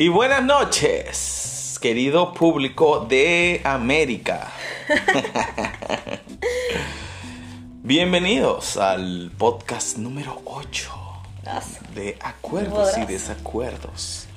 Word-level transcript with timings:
Y 0.00 0.06
buenas 0.06 0.44
noches, 0.44 1.76
querido 1.82 2.32
público 2.32 3.04
de 3.08 3.60
América. 3.64 4.52
Bienvenidos 7.82 8.76
al 8.76 9.32
podcast 9.36 9.98
número 9.98 10.40
8 10.44 10.92
de 11.96 12.16
Acuerdos 12.20 12.96
y 12.96 13.06
Desacuerdos. 13.06 14.28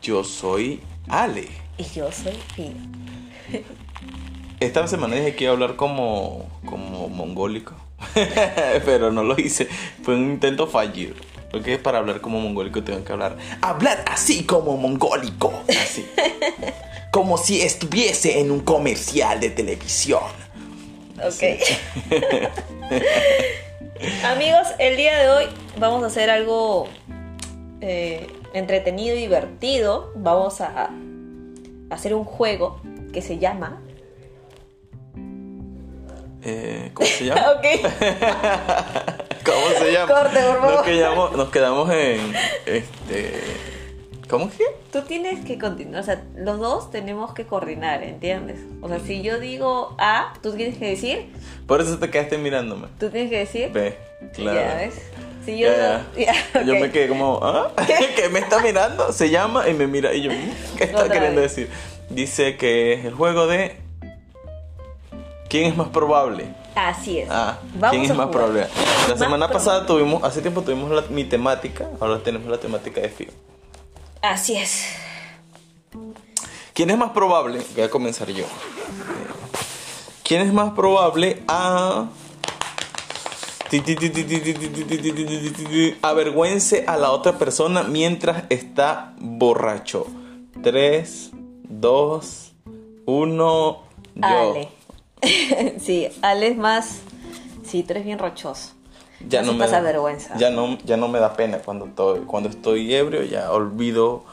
Yo 0.00 0.24
soy 0.24 0.80
Ale. 1.08 1.46
Y 1.76 1.84
yo 1.94 2.10
soy 2.10 2.38
Pino. 2.56 2.80
Esta 4.60 4.88
semana 4.88 5.16
dije 5.16 5.36
que 5.36 5.44
iba 5.44 5.50
a 5.50 5.56
hablar 5.56 5.76
como, 5.76 6.48
como 6.64 7.10
mongólico, 7.10 7.74
pero 8.86 9.12
no 9.12 9.22
lo 9.24 9.38
hice. 9.38 9.68
Fue 10.02 10.14
un 10.14 10.30
intento 10.30 10.66
fallido. 10.66 11.14
Porque 11.50 11.78
para 11.78 11.98
hablar 11.98 12.20
como 12.20 12.40
mongólico 12.40 12.82
tengo 12.82 13.04
que 13.04 13.12
hablar. 13.12 13.36
Hablar 13.60 14.04
así 14.10 14.44
como 14.44 14.76
mongólico. 14.76 15.52
Así. 15.68 16.08
como 17.10 17.38
si 17.38 17.62
estuviese 17.62 18.40
en 18.40 18.50
un 18.50 18.60
comercial 18.60 19.40
de 19.40 19.50
televisión. 19.50 20.20
Ok. 21.18 21.42
Amigos, 24.24 24.68
el 24.78 24.96
día 24.96 25.16
de 25.16 25.28
hoy 25.30 25.46
vamos 25.78 26.02
a 26.02 26.08
hacer 26.08 26.28
algo 26.28 26.88
eh, 27.80 28.26
entretenido 28.52 29.16
y 29.16 29.20
divertido. 29.20 30.12
Vamos 30.16 30.60
a 30.60 30.90
hacer 31.90 32.14
un 32.14 32.24
juego 32.24 32.80
que 33.12 33.22
se 33.22 33.38
llama 33.38 33.80
eh, 36.48 36.92
¿Cómo 36.94 37.08
se 37.08 37.24
llama? 37.24 37.42
ok. 37.58 39.22
¿Cómo 39.46 39.78
se 39.78 39.92
llama? 39.92 40.12
Corte, 40.12 40.40
por 40.40 40.56
favor. 40.60 40.74
Nos 40.74 40.82
quedamos, 40.84 41.32
nos 41.36 41.48
quedamos 41.50 41.90
en. 41.92 42.34
Este. 42.66 43.32
¿Cómo 44.28 44.50
que? 44.50 44.64
Tú 44.92 45.02
tienes 45.02 45.44
que 45.44 45.56
continuar, 45.56 46.00
o 46.00 46.04
sea, 46.04 46.24
los 46.36 46.58
dos 46.58 46.90
tenemos 46.90 47.32
que 47.32 47.46
coordinar, 47.46 48.02
¿entiendes? 48.02 48.58
O 48.82 48.88
sea, 48.88 48.98
si 48.98 49.22
yo 49.22 49.38
digo 49.38 49.94
A, 49.98 50.34
tú 50.42 50.52
tienes 50.54 50.78
que 50.78 50.88
decir, 50.88 51.30
Por 51.68 51.80
eso 51.80 51.96
te 51.98 52.10
quedaste 52.10 52.36
mirándome. 52.36 52.88
tú 52.98 53.08
tienes 53.10 53.30
que 53.30 53.38
decir. 53.38 53.70
Ve, 53.72 53.96
claro. 54.34 54.58
Ya 54.60 54.74
ves. 54.74 54.94
Si 55.44 55.56
yo 55.58 55.68
Ya, 55.68 56.04
no- 56.12 56.20
ya, 56.20 56.64
Yo 56.64 56.74
ok. 56.74 56.80
me 56.80 56.90
quedé 56.90 57.06
como, 57.06 57.38
¿ah? 57.40 57.70
¿Qué 58.16 58.28
me 58.28 58.40
está 58.40 58.58
mirando? 58.58 59.12
Se 59.12 59.30
llama 59.30 59.68
y 59.68 59.74
me 59.74 59.86
mira. 59.86 60.12
Y 60.12 60.22
yo, 60.22 60.32
"Mm, 60.32 60.76
¿qué 60.76 60.84
está 60.86 61.02
Otra 61.04 61.12
queriendo 61.14 61.40
vez. 61.40 61.54
decir? 61.54 61.70
Dice 62.10 62.56
que 62.56 62.94
es 62.94 63.04
el 63.04 63.14
juego 63.14 63.46
de. 63.46 63.76
¿Quién 65.48 65.66
es 65.66 65.76
más 65.76 65.88
probable? 65.90 66.46
Así 66.76 67.20
es. 67.20 67.28
Ah, 67.30 67.58
Vamos 67.74 67.90
¿quién 67.90 68.04
es 68.04 68.10
a 68.10 68.14
más 68.14 68.28
probable? 68.28 68.60
La 68.60 69.08
más 69.08 69.18
semana 69.18 69.48
pasada 69.48 69.86
tuvimos, 69.86 70.22
hace 70.22 70.42
tiempo 70.42 70.60
tuvimos 70.60 70.90
la, 70.90 71.02
mi 71.08 71.24
temática, 71.24 71.88
ahora 71.98 72.22
tenemos 72.22 72.48
la 72.48 72.58
temática 72.58 73.00
de 73.00 73.08
Fio. 73.08 73.28
Así 74.20 74.56
es. 74.56 74.84
¿Quién 76.74 76.90
es 76.90 76.98
más 76.98 77.12
probable? 77.12 77.62
Voy 77.74 77.84
a 77.84 77.88
comenzar 77.88 78.28
yo. 78.30 78.44
¿Quién 80.22 80.42
es 80.42 80.52
más 80.52 80.72
probable 80.74 81.42
a 81.48 82.08
avergüence 86.02 86.84
a 86.86 86.96
la 86.98 87.10
otra 87.10 87.38
persona 87.38 87.82
mientras 87.84 88.44
está 88.50 89.14
borracho. 89.18 90.06
3, 90.62 91.30
2, 91.68 92.52
1, 93.06 93.82
yo. 94.14 94.75
sí, 95.78 96.08
Ale 96.22 96.48
es 96.48 96.56
más. 96.56 97.00
Sí, 97.64 97.82
tú 97.82 97.92
eres 97.92 98.04
bien 98.04 98.18
rochoso. 98.18 98.72
Ya 99.28 99.42
no 99.42 99.54
me 99.54 99.60
pasa 99.60 99.76
da 99.76 99.82
vergüenza. 99.82 100.36
Ya 100.36 100.50
no, 100.50 100.78
ya 100.84 100.96
no 100.96 101.08
me 101.08 101.18
da 101.18 101.34
pena 101.34 101.58
cuando 101.58 101.86
estoy, 101.86 102.20
cuando 102.20 102.48
estoy 102.48 102.94
ebrio, 102.94 103.22
ya 103.22 103.50
olvido, 103.50 104.24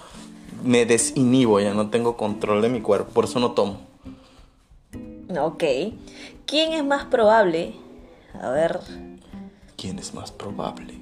me 0.63 0.85
desinhibo, 0.85 1.59
ya 1.59 1.73
no 1.73 1.89
tengo 1.89 2.17
control 2.17 2.61
de 2.61 2.69
mi 2.69 2.81
cuerpo, 2.81 3.11
por 3.11 3.25
eso 3.25 3.39
no 3.39 3.51
tomo. 3.51 3.77
Ok. 5.39 5.63
¿Quién 6.45 6.73
es 6.73 6.83
más 6.83 7.05
probable? 7.05 7.73
A 8.39 8.49
ver. 8.49 8.79
¿Quién 9.77 9.99
es 9.99 10.13
más 10.13 10.31
probable? 10.31 10.99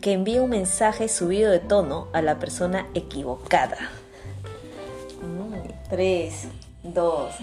Que 0.00 0.12
envíe 0.12 0.38
un 0.38 0.50
mensaje 0.50 1.08
subido 1.08 1.50
de 1.50 1.58
tono 1.58 2.08
a 2.12 2.22
la 2.22 2.38
persona 2.38 2.86
equivocada. 2.94 3.76
3, 5.90 6.48
2, 6.84 7.34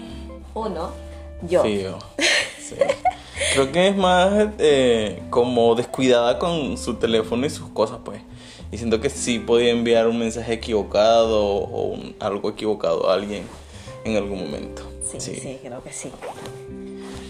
1. 0.54 1.07
Yo. 1.42 1.62
Fío. 1.62 1.98
Sí. 2.60 2.74
Creo 3.54 3.72
que 3.72 3.88
es 3.88 3.96
más 3.96 4.48
eh, 4.58 5.22
como 5.30 5.74
descuidada 5.74 6.38
con 6.38 6.76
su 6.76 6.94
teléfono 6.94 7.46
y 7.46 7.50
sus 7.50 7.68
cosas, 7.70 7.98
pues. 8.04 8.20
Y 8.70 8.76
siento 8.76 9.00
que 9.00 9.08
sí 9.08 9.38
podía 9.38 9.70
enviar 9.70 10.06
un 10.08 10.18
mensaje 10.18 10.52
equivocado 10.54 11.42
o 11.44 11.82
un- 11.94 12.14
algo 12.20 12.50
equivocado 12.50 13.08
a 13.08 13.14
alguien 13.14 13.44
en 14.04 14.16
algún 14.16 14.40
momento. 14.40 14.82
Sí, 15.10 15.18
sí, 15.20 15.58
creo 15.62 15.82
que 15.82 15.92
sí. 15.92 16.10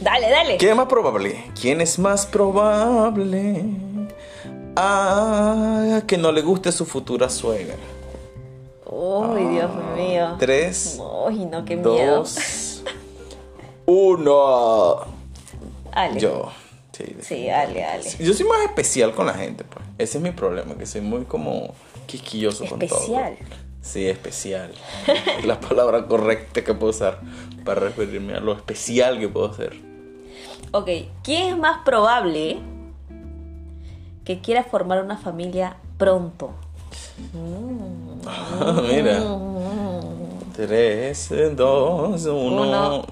Dale, 0.00 0.28
dale. 0.30 0.56
¿Quién 0.56 0.70
es 0.72 0.76
más 0.76 0.86
probable? 0.86 1.44
¿Quién 1.60 1.80
es 1.80 1.98
más 1.98 2.26
probable 2.26 3.62
a 4.76 6.02
que 6.06 6.16
no 6.18 6.32
le 6.32 6.42
guste 6.42 6.72
su 6.72 6.84
futura 6.86 7.28
suegra? 7.28 7.76
Uy, 8.86 9.44
Dios 9.48 9.70
mío. 9.96 10.36
Tres, 10.38 11.00
Uy, 11.26 11.44
no, 11.44 11.64
qué 11.64 11.76
miedo 11.76 12.24
uno. 13.88 14.98
Ale. 15.92 16.20
Yo. 16.20 16.52
Sí, 16.92 17.16
sí, 17.20 17.48
ale, 17.48 17.84
ale. 17.84 18.04
Yo 18.18 18.34
soy 18.34 18.46
más 18.46 18.60
especial 18.64 19.14
con 19.14 19.26
la 19.26 19.34
gente, 19.34 19.64
pues. 19.64 19.84
Ese 19.96 20.18
es 20.18 20.24
mi 20.24 20.30
problema, 20.30 20.74
que 20.76 20.84
soy 20.84 21.00
muy 21.00 21.24
como 21.24 21.74
quisquilloso 22.06 22.64
especial. 22.64 22.90
con 22.90 23.06
todo. 23.06 23.14
Pues. 23.16 23.30
Especial. 23.30 23.58
Sí, 23.80 24.06
especial. 24.06 24.72
es 25.38 25.44
la 25.46 25.58
palabra 25.58 26.06
correcta 26.06 26.62
que 26.62 26.74
puedo 26.74 26.90
usar 26.90 27.20
para 27.64 27.80
referirme 27.80 28.34
a 28.34 28.40
lo 28.40 28.52
especial 28.52 29.18
que 29.18 29.28
puedo 29.28 29.54
ser. 29.54 29.74
Ok, 30.72 30.90
¿quién 31.22 31.48
es 31.48 31.56
más 31.56 31.78
probable 31.84 32.58
que 34.24 34.40
quiera 34.40 34.64
formar 34.64 35.02
una 35.02 35.16
familia 35.16 35.78
pronto? 35.96 36.50
Mira. 38.92 39.22
3, 40.54 41.56
2, 41.56 42.26
1. 42.26 43.04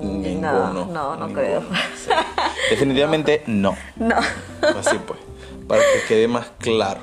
Ninguno. 0.00 0.52
No, 0.52 0.84
no, 0.84 1.16
no 1.16 1.26
Ninguno. 1.26 1.34
creo. 1.34 1.60
Sí. 1.96 2.10
Definitivamente 2.70 3.42
no. 3.46 3.76
No. 3.96 4.16
Así 4.78 4.96
pues. 5.06 5.18
Para 5.66 5.82
que 5.82 6.06
quede 6.08 6.28
más 6.28 6.46
claro. 6.58 7.00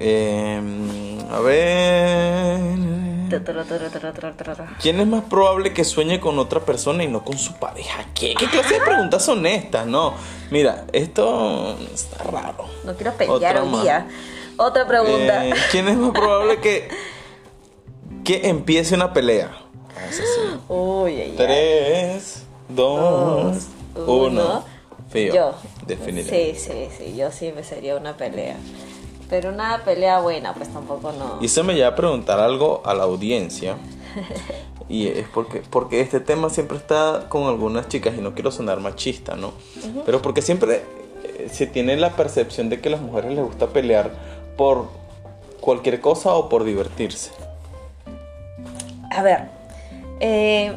Em, 0.00 1.18
a 1.30 1.38
ver. 1.40 2.60
¿Quién 4.80 5.00
es 5.00 5.06
más 5.06 5.24
probable 5.24 5.72
que 5.72 5.84
sueñe 5.84 6.20
con 6.20 6.38
otra 6.38 6.60
persona 6.60 7.02
y 7.04 7.08
no 7.08 7.24
con 7.24 7.38
su 7.38 7.54
pareja? 7.54 8.04
¿Qué, 8.14 8.34
¿Qué 8.34 8.46
clase 8.46 8.74
de 8.74 8.80
preguntas 8.80 9.24
son 9.24 9.46
estas? 9.46 9.86
No. 9.86 10.14
Mira, 10.50 10.84
esto 10.92 11.78
está 11.94 12.24
raro. 12.24 12.66
No 12.84 12.94
quiero 12.94 13.12
pelear 13.14 13.56
Otra 13.56 13.62
hoy 13.62 13.68
más. 13.70 13.82
día. 13.82 14.06
Otra 14.58 14.86
pregunta. 14.86 15.46
Eh, 15.46 15.54
¿Quién 15.70 15.88
es 15.88 15.96
más 15.96 16.10
probable 16.10 16.58
que, 16.60 16.88
que 18.24 18.48
empiece 18.48 18.94
una 18.94 19.12
pelea? 19.14 19.50
Esa 19.96 20.22
sí. 20.22 20.58
Uy, 20.68 21.12
ay, 21.12 21.20
ay. 21.30 21.34
Tres, 21.36 22.42
dos, 22.68 23.68
Dos, 23.94 24.08
uno. 24.08 24.26
uno. 24.26 24.64
Fío. 25.10 25.34
Yo. 25.34 25.54
Definitivamente. 25.86 26.54
Sí, 26.58 26.70
sí, 26.72 27.04
sí. 27.04 27.16
Yo 27.16 27.30
sí 27.30 27.52
me 27.54 27.62
sería 27.64 27.96
una 27.96 28.16
pelea. 28.16 28.56
Pero 29.28 29.50
una 29.50 29.82
pelea 29.84 30.20
buena, 30.20 30.54
pues 30.54 30.72
tampoco 30.72 31.12
no. 31.12 31.38
Y 31.40 31.46
eso 31.46 31.64
me 31.64 31.74
lleva 31.74 31.88
a 31.88 31.96
preguntar 31.96 32.38
algo 32.40 32.82
a 32.84 32.94
la 32.94 33.04
audiencia. 33.04 33.76
Y 34.88 35.06
es 35.08 35.26
porque, 35.32 35.62
porque 35.70 36.02
este 36.02 36.20
tema 36.20 36.50
siempre 36.50 36.76
está 36.76 37.26
con 37.30 37.44
algunas 37.44 37.88
chicas, 37.88 38.14
y 38.18 38.20
no 38.20 38.34
quiero 38.34 38.50
sonar 38.50 38.78
machista, 38.80 39.36
¿no? 39.36 39.52
Pero 40.04 40.20
porque 40.20 40.42
siempre 40.42 40.82
eh, 41.24 41.48
se 41.50 41.66
tiene 41.66 41.96
la 41.96 42.10
percepción 42.10 42.68
de 42.68 42.78
que 42.80 42.88
a 42.88 42.92
las 42.92 43.00
mujeres 43.00 43.32
les 43.32 43.42
gusta 43.42 43.68
pelear 43.68 44.10
por 44.58 44.88
cualquier 45.62 46.02
cosa 46.02 46.34
o 46.34 46.50
por 46.50 46.64
divertirse. 46.64 47.30
A 49.10 49.22
ver, 49.22 49.48
eh, 50.22 50.72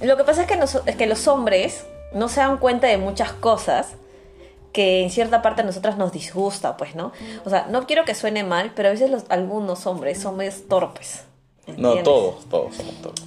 lo 0.00 0.16
que 0.16 0.24
pasa 0.24 0.42
es 0.42 0.46
que, 0.48 0.56
nos- 0.56 0.80
es 0.86 0.96
que 0.96 1.06
los 1.06 1.28
hombres 1.28 1.84
no 2.14 2.28
se 2.28 2.40
dan 2.40 2.56
cuenta 2.58 2.86
de 2.86 2.96
muchas 2.98 3.32
cosas 3.32 3.88
que 4.72 5.02
en 5.02 5.10
cierta 5.10 5.40
parte 5.42 5.62
a 5.62 5.64
nosotras 5.64 5.96
nos 5.98 6.10
disgusta, 6.12 6.76
pues, 6.76 6.94
¿no? 6.96 7.12
O 7.44 7.50
sea, 7.50 7.66
no 7.70 7.86
quiero 7.86 8.04
que 8.04 8.14
suene 8.14 8.42
mal, 8.42 8.72
pero 8.74 8.88
a 8.88 8.92
veces 8.92 9.10
los, 9.10 9.24
algunos 9.28 9.86
hombres 9.86 10.20
son 10.20 10.36
medio 10.36 10.52
torpes. 10.68 11.24
No, 11.76 11.94
todos, 12.02 12.44
todos 12.50 12.74
somos 12.76 12.94
torpes. 13.02 13.24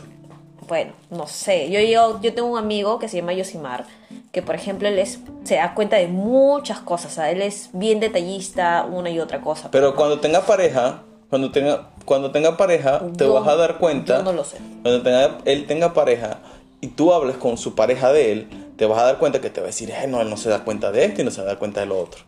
Bueno, 0.68 0.92
no 1.10 1.26
sé. 1.28 1.70
Yo, 1.72 1.80
yo, 1.80 2.20
yo 2.22 2.34
tengo 2.34 2.50
un 2.50 2.58
amigo 2.60 3.00
que 3.00 3.08
se 3.08 3.16
llama 3.18 3.32
Yosimar, 3.32 3.86
que 4.34 4.42
por 4.42 4.56
ejemplo 4.56 4.90
él 4.90 5.00
es, 5.00 5.20
se 5.46 5.56
da 5.56 5.74
cuenta 5.74 5.96
de 5.96 6.08
muchas 6.10 6.80
cosas. 6.80 7.14
O 7.14 7.16
sea, 7.16 7.32
él 7.32 7.42
es 7.42 7.70
bien 7.72 8.02
detallista, 8.02 8.84
una 8.84 9.10
y 9.10 9.20
otra 9.22 9.40
cosa. 9.40 9.72
Pero 9.72 9.96
cuando 9.96 10.20
tenga 10.20 10.42
pareja, 10.46 11.04
cuando 11.30 11.50
tenga, 11.52 11.92
cuando 12.08 12.32
tenga 12.32 12.56
pareja, 12.56 13.02
te 13.18 13.26
Yo- 13.26 13.34
vas 13.34 13.46
a 13.50 13.56
dar 13.58 13.78
cuenta. 13.80 14.18
yo 14.20 14.24
no 14.24 14.32
lo 14.32 14.46
sé. 14.46 14.58
Cuando 14.82 15.02
tenga, 15.04 15.40
él 15.44 15.68
tenga 15.68 15.94
pareja 15.94 16.40
y 16.80 16.88
tú 16.88 17.12
hables 17.14 17.36
con 17.36 17.58
su 17.58 17.76
pareja 17.76 18.14
de 18.14 18.32
él, 18.32 18.48
te 18.78 18.86
vas 18.86 18.98
a 19.00 19.04
dar 19.04 19.18
cuenta 19.18 19.42
que 19.42 19.50
te 19.50 19.60
va 19.60 19.66
a 19.66 19.68
decir, 19.68 19.92
"Ay, 19.94 20.08
no, 20.08 20.22
él 20.22 20.30
no 20.30 20.38
se 20.38 20.48
da 20.50 20.64
cuenta 20.64 20.92
de 20.94 21.04
esto 21.04 21.22
y 21.22 21.26
no 21.26 21.32
se 21.32 21.44
da 21.44 21.58
cuenta 21.58 21.82
de 21.82 21.88
lo 21.88 22.00
otro. 22.00 22.22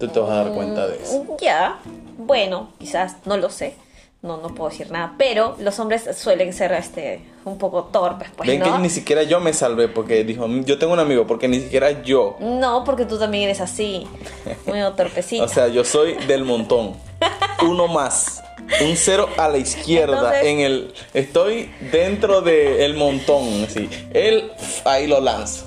Tú 0.00 0.08
te 0.08 0.18
vas 0.18 0.30
a 0.30 0.34
dar 0.44 0.52
cuenta 0.52 0.88
de 0.88 0.96
eso. 1.00 1.36
Ya, 1.40 1.78
bueno, 2.18 2.70
quizás, 2.78 3.16
no 3.24 3.36
lo 3.36 3.48
sé. 3.50 3.74
no, 4.22 4.36
no 4.36 4.48
puedo 4.54 4.68
decir 4.68 4.90
nada. 4.90 5.14
Pero 5.16 5.56
los 5.60 5.78
hombres 5.78 6.06
suelen 6.14 6.52
ser 6.52 6.72
este 6.72 7.22
un 7.46 7.56
poco 7.56 7.84
torpes, 7.84 8.28
pues, 8.36 8.46
Ven 8.50 8.58
¿no? 8.60 8.66
que 8.74 8.78
ni 8.78 8.90
siquiera 8.90 9.22
yo 9.22 9.40
me 9.40 9.54
salvé 9.54 9.88
porque 9.88 10.24
dijo, 10.24 10.46
yo 10.66 10.78
tengo 10.78 10.92
un 10.92 10.98
amigo, 10.98 11.26
porque 11.26 11.48
ni 11.48 11.58
siquiera 11.58 12.02
yo. 12.02 12.36
No, 12.38 12.84
porque 12.84 13.06
tú 13.06 13.18
también 13.18 13.44
eres 13.44 13.62
así, 13.62 14.06
muy 14.66 14.78
torpecita. 14.94 15.44
O 15.44 15.48
sea, 15.48 15.68
yo 15.68 15.84
soy 15.86 16.14
del 16.26 16.44
montón. 16.44 16.96
Uno 17.66 17.88
más. 17.88 18.42
Un 18.82 18.96
cero 18.96 19.28
a 19.36 19.48
la 19.48 19.58
izquierda 19.58 20.14
Entonces- 20.16 20.44
en 20.44 20.60
el 20.60 20.94
estoy 21.14 21.70
dentro 21.92 22.40
del 22.40 22.94
montón, 22.94 23.64
así. 23.64 23.88
Él 24.12 24.50
ahí 24.84 25.06
lo 25.06 25.20
lanza 25.20 25.66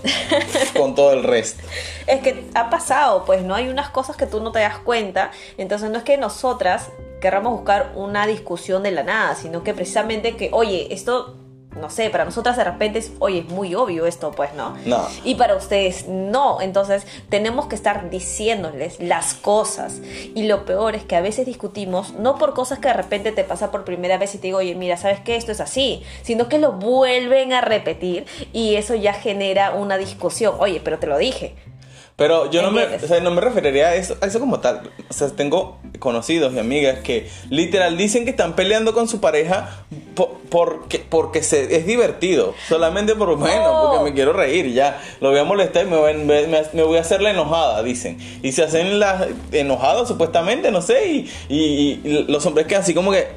con 0.76 0.96
todo 0.96 1.12
el 1.14 1.24
resto. 1.24 1.64
Es 2.08 2.22
que 2.22 2.46
ha 2.54 2.70
pasado, 2.70 3.24
pues, 3.26 3.44
¿no? 3.44 3.56
Hay 3.56 3.68
unas 3.68 3.90
cosas 3.90 4.16
que 4.16 4.26
tú 4.26 4.40
no 4.42 4.52
te 4.52 4.60
das 4.60 4.78
cuenta. 4.80 5.32
Entonces 5.58 5.90
no 5.90 5.98
es 5.98 6.04
que 6.04 6.18
nosotras 6.18 6.90
querramos 7.22 7.54
buscar 7.54 7.94
una 7.96 8.28
discusión 8.28 8.84
de 8.84 8.92
la 8.92 9.04
nada, 9.04 9.36
sino 9.36 9.64
que 9.64 9.74
precisamente 9.74 10.36
que, 10.36 10.50
oye, 10.52 10.94
esto, 10.94 11.36
no 11.80 11.90
sé, 11.90 12.10
para 12.10 12.26
nosotras 12.26 12.58
de 12.58 12.64
repente 12.64 13.00
es, 13.00 13.12
oye, 13.20 13.40
es 13.40 13.48
muy 13.48 13.76
obvio 13.76 14.06
esto, 14.06 14.32
pues, 14.32 14.54
¿no? 14.54 14.76
No. 14.86 15.08
Y 15.24 15.36
para 15.36 15.56
ustedes 15.56 16.08
no. 16.08 16.62
Entonces 16.62 17.06
tenemos 17.30 17.68
que 17.68 17.76
estar 17.76 18.10
diciéndoles 18.10 19.00
las 19.00 19.34
cosas. 19.34 20.02
Y 20.36 20.44
lo 20.48 20.66
peor 20.66 20.96
es 20.96 21.04
que 21.04 21.16
a 21.16 21.22
veces 21.22 21.46
discutimos, 21.46 22.14
no 22.14 22.38
por 22.38 22.54
cosas 22.54 22.80
que 22.80 22.88
de 22.88 22.94
repente 22.94 23.32
te 23.32 23.44
pasa 23.44 23.72
por 23.72 23.86
primera 23.86 24.18
vez 24.18 24.36
y 24.36 24.38
te 24.38 24.48
digo, 24.48 24.60
oye, 24.60 24.76
mira, 24.76 24.98
¿sabes 24.98 25.20
qué? 25.22 25.36
Esto 25.36 25.52
es 25.52 25.60
así. 25.60 26.04
Sino 26.22 26.48
que 26.48 26.60
lo 26.60 26.74
vuelven 26.74 27.54
a 27.54 27.62
repetir 27.62 28.26
y 28.52 28.76
eso 28.76 28.96
ya 28.96 29.14
genera 29.14 29.74
una 29.74 29.98
discusión. 29.98 30.56
Oye, 30.60 30.82
pero 30.84 31.00
te 31.00 31.08
lo 31.08 31.18
dije. 31.18 31.56
Pero 32.16 32.52
yo 32.52 32.62
no 32.62 32.70
me, 32.70 32.84
o 32.86 33.00
sea, 33.00 33.20
no 33.22 33.32
me 33.32 33.42
referiría 33.42 33.88
a 33.88 33.96
eso, 33.96 34.16
a 34.22 34.28
eso 34.28 34.40
como 34.40 34.60
tal. 34.60 34.82
O 35.10 35.14
sea, 35.14 35.30
tengo 35.30 35.80
conocidos 35.98 36.54
y 36.54 36.60
amigas 36.60 37.00
que 37.00 37.28
literal 37.50 37.98
dicen 37.98 38.24
que 38.24 38.30
están 38.30 38.56
peleando 38.56 38.94
con 38.94 39.08
su 39.08 39.20
pareja 39.20 39.84
po- 40.14 40.38
porque, 40.50 41.00
porque 41.00 41.42
se, 41.42 41.76
es 41.76 41.88
divertido. 41.88 42.54
Solamente 42.70 43.16
por, 43.16 43.36
bueno, 43.38 43.64
No. 43.74 43.90
porque 43.90 44.04
me 44.12 44.14
quiero 44.14 44.32
reír, 44.32 44.72
ya. 44.74 45.02
Lo 45.22 45.32
voy 45.32 45.40
a 45.40 45.44
molestar 45.44 45.88
y 45.88 45.90
me 45.90 45.98
voy, 45.98 46.14
me, 46.14 46.46
me- 46.72 46.84
voy 46.84 46.98
a 46.98 47.02
hacer 47.02 47.20
la 47.22 47.32
enojada, 47.32 47.82
dicen. 47.82 48.20
Y 48.44 48.52
se 48.52 48.62
hacen 48.64 49.00
las 49.00 49.26
enojadas 49.52 50.08
supuestamente, 50.08 50.70
no 50.72 50.84
sé. 50.84 51.08
Y, 51.08 51.30
y- 51.50 52.02
y 52.04 52.26
los 52.28 52.46
hombres 52.46 52.68
quedan 52.68 52.84
así 52.84 52.94
como 52.94 53.12
que, 53.12 53.28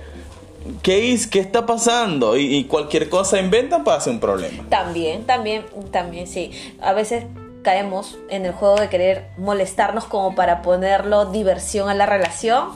¿qué, 0.82 1.12
es, 1.14 1.26
qué 1.26 1.38
está 1.38 1.64
pasando? 1.64 2.36
Y, 2.36 2.54
y 2.56 2.64
cualquier 2.64 3.08
cosa 3.08 3.38
inventan 3.40 3.84
para 3.84 3.96
hacer 3.96 4.12
un 4.12 4.20
problema. 4.20 4.64
También, 4.68 5.24
también, 5.24 5.64
también, 5.90 6.26
sí. 6.26 6.50
A 6.82 6.92
veces 6.92 7.24
caemos 7.66 8.16
en 8.30 8.46
el 8.46 8.52
juego 8.52 8.76
de 8.76 8.88
querer 8.88 9.26
molestarnos 9.38 10.04
como 10.04 10.36
para 10.36 10.62
ponerlo 10.62 11.24
diversión 11.26 11.88
a 11.88 11.94
la 11.94 12.06
relación. 12.06 12.68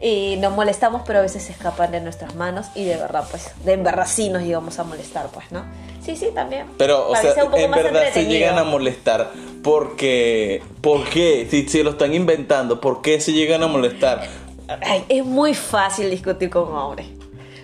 Y 0.00 0.36
nos 0.38 0.50
molestamos, 0.52 1.02
pero 1.06 1.18
a 1.18 1.22
veces 1.22 1.42
se 1.42 1.52
escapan 1.52 1.92
de 1.92 2.00
nuestras 2.00 2.34
manos 2.34 2.68
y 2.74 2.84
de 2.84 2.96
verdad, 2.96 3.24
pues, 3.30 3.52
de 3.66 3.74
en 3.74 3.84
verdad 3.84 4.06
sí 4.08 4.30
nos 4.30 4.42
llegamos 4.42 4.78
a 4.78 4.84
molestar, 4.84 5.26
pues, 5.26 5.52
¿no? 5.52 5.62
Sí, 6.02 6.16
sí, 6.16 6.28
también. 6.34 6.66
Pero, 6.78 7.08
o 7.10 7.14
sea, 7.16 7.34
poco 7.34 7.58
en 7.58 7.70
verdad 7.70 8.04
se 8.14 8.24
llegan 8.24 8.56
a 8.58 8.64
molestar 8.64 9.30
porque... 9.62 10.62
¿Por 10.80 11.04
qué? 11.04 11.46
Si, 11.50 11.68
si 11.68 11.82
lo 11.82 11.90
están 11.90 12.14
inventando, 12.14 12.80
¿por 12.80 13.02
qué 13.02 13.20
se 13.20 13.32
llegan 13.32 13.62
a 13.62 13.66
molestar? 13.66 14.26
Ay, 14.80 15.04
es 15.10 15.24
muy 15.24 15.52
fácil 15.52 16.08
discutir 16.10 16.48
con 16.48 16.68
un 16.68 16.76
hombre. 16.76 17.06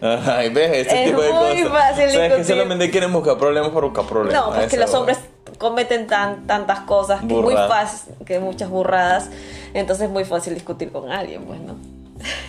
Ay, 0.03 0.51
¿ves? 0.51 0.87
Ese 0.87 1.05
Es 1.05 1.11
tipo 1.11 1.23
de 1.23 1.33
muy 1.33 1.63
cosas. 1.63 1.79
fácil 1.79 2.05
o 2.07 2.11
sea, 2.11 2.27
es 2.27 2.33
que 2.33 2.39
discutir. 2.39 2.45
solamente 2.47 2.91
quieren 2.91 3.13
buscar 3.15 3.39
problemas 3.39 3.71
por 3.71 3.85
buscar 3.85 4.05
problemas. 4.05 4.41
No, 4.45 4.51
porque 4.51 4.67
Eso, 4.67 4.77
los 4.77 4.95
hombres 4.95 5.19
cometen 5.61 6.07
tan, 6.07 6.47
tantas 6.47 6.81
cosas 6.81 7.21
que 7.21 7.35
muy 7.35 7.55
fácil, 7.55 8.15
que 8.25 8.41
muchas 8.41 8.71
burradas. 8.71 9.29
Entonces 9.75 10.07
es 10.07 10.11
muy 10.11 10.25
fácil 10.25 10.55
discutir 10.55 10.91
con 10.91 11.13
alguien, 11.13 11.45
pues, 11.45 11.61
¿no? 11.61 11.77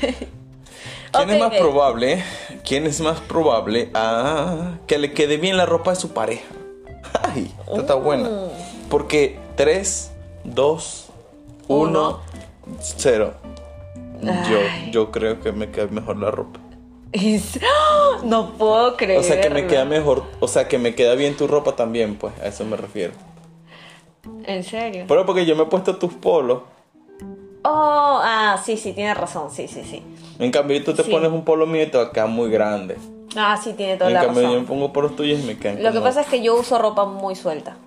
¿Quién 1.12 1.30
es 1.30 1.40
más 1.40 1.54
probable? 1.56 2.24
¿Quién 2.66 2.88
es 2.88 3.02
más 3.02 3.20
probable 3.20 3.90
a 3.94 4.78
que 4.88 4.98
le 4.98 5.12
quede 5.12 5.36
bien 5.36 5.58
la 5.58 5.66
ropa 5.66 5.92
de 5.92 5.98
su 5.98 6.14
pareja? 6.14 6.46
Ay, 7.36 7.54
esta 7.68 7.82
está 7.82 7.96
buena. 7.96 8.30
Mm. 8.30 8.90
Porque 8.90 9.38
3, 9.58 10.12
2, 10.46 11.10
1, 11.68 11.90
Uno. 11.90 12.20
0. 12.80 13.34
Yo, 14.22 14.60
yo 14.92 15.12
creo 15.12 15.42
que 15.42 15.52
me 15.52 15.70
queda 15.70 15.88
mejor 15.88 16.16
la 16.18 16.32
ropa. 16.32 16.62
Es-. 17.12 17.60
No 18.24 18.52
puedo 18.54 18.96
creer. 18.98 19.20
O 19.20 19.24
sea, 19.24 19.42
que 19.42 19.50
me 19.50 19.66
queda 19.68 19.84
mejor, 19.86 20.24
o 20.40 20.48
sea, 20.48 20.68
que 20.68 20.78
me 20.78 20.94
queda 20.96 21.16
bien 21.16 21.36
tu 21.36 21.48
ropa 21.48 21.76
también, 21.76 22.16
pues, 22.16 22.34
a 22.40 22.48
eso 22.48 22.64
me 22.66 22.78
refiero. 22.78 23.14
¿En 24.46 24.64
serio? 24.64 25.06
Pero 25.08 25.26
porque 25.26 25.46
yo 25.46 25.56
me 25.56 25.64
he 25.64 25.66
puesto 25.66 25.96
tus 25.98 26.14
polos, 26.14 26.62
Oh, 27.64 28.20
ah, 28.24 28.60
sí, 28.64 28.76
sí, 28.76 28.92
tiene 28.94 29.14
razón, 29.14 29.52
sí, 29.52 29.68
sí, 29.68 29.84
sí. 29.84 30.02
en 30.40 30.52
cambio 30.52 30.84
tú 30.84 30.94
te 30.96 31.04
Sí. 31.04 31.12
pones 31.12 31.32
un 31.32 31.44
polo 31.46 31.68
mío 31.68 31.84
y 31.84 31.88
te 31.88 31.98
va 31.98 32.06
a 32.06 32.12
quedar 32.12 32.28
muy 32.28 32.50
grande. 32.50 32.98
Ah, 33.36 33.56
sí, 33.64 33.74
tiene 33.74 33.98
toda 33.98 34.10
En 34.10 34.16
la 34.16 34.22
cambio 34.26 34.42
yo 34.42 34.48
me 34.50 34.54
razón. 34.56 34.66
pongo 34.66 34.92
polos 34.94 35.16
tuyos 35.16 35.40
y 35.40 35.44
me 35.44 35.58
quedan 35.60 35.82
Lo 35.84 35.92
que 35.92 36.00
pasa 36.02 36.22
es 36.22 36.28
que 36.28 36.42
yo 36.42 36.56
uso 36.60 36.80
ropa 36.80 37.06
muy 37.06 37.36
suelta. 37.36 37.78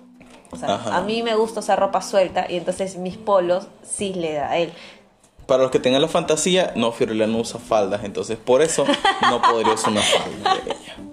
O 0.51 0.55
sea, 0.57 0.75
Ajá. 0.75 0.95
a 0.97 1.01
mí 1.01 1.23
me 1.23 1.35
gusta 1.35 1.59
usar 1.59 1.77
ropa 1.77 2.01
suelta 2.01 2.45
y 2.49 2.55
entonces 2.55 2.95
mis 2.97 3.17
polos 3.17 3.67
sí 3.83 4.13
le 4.13 4.33
da 4.35 4.51
a 4.51 4.57
él. 4.57 4.71
Para 5.45 5.63
los 5.63 5.71
que 5.71 5.79
tengan 5.79 6.01
la 6.01 6.07
fantasía, 6.07 6.73
no, 6.75 6.91
Fiorella 6.91 7.27
no 7.27 7.37
usa 7.39 7.59
faldas, 7.59 8.03
entonces 8.03 8.37
por 8.37 8.61
eso 8.61 8.85
no 9.21 9.41
podría 9.41 9.73
usar 9.73 9.91
una 9.91 10.01
falda 10.01 10.55
de 10.55 10.61
ella. 10.71 10.75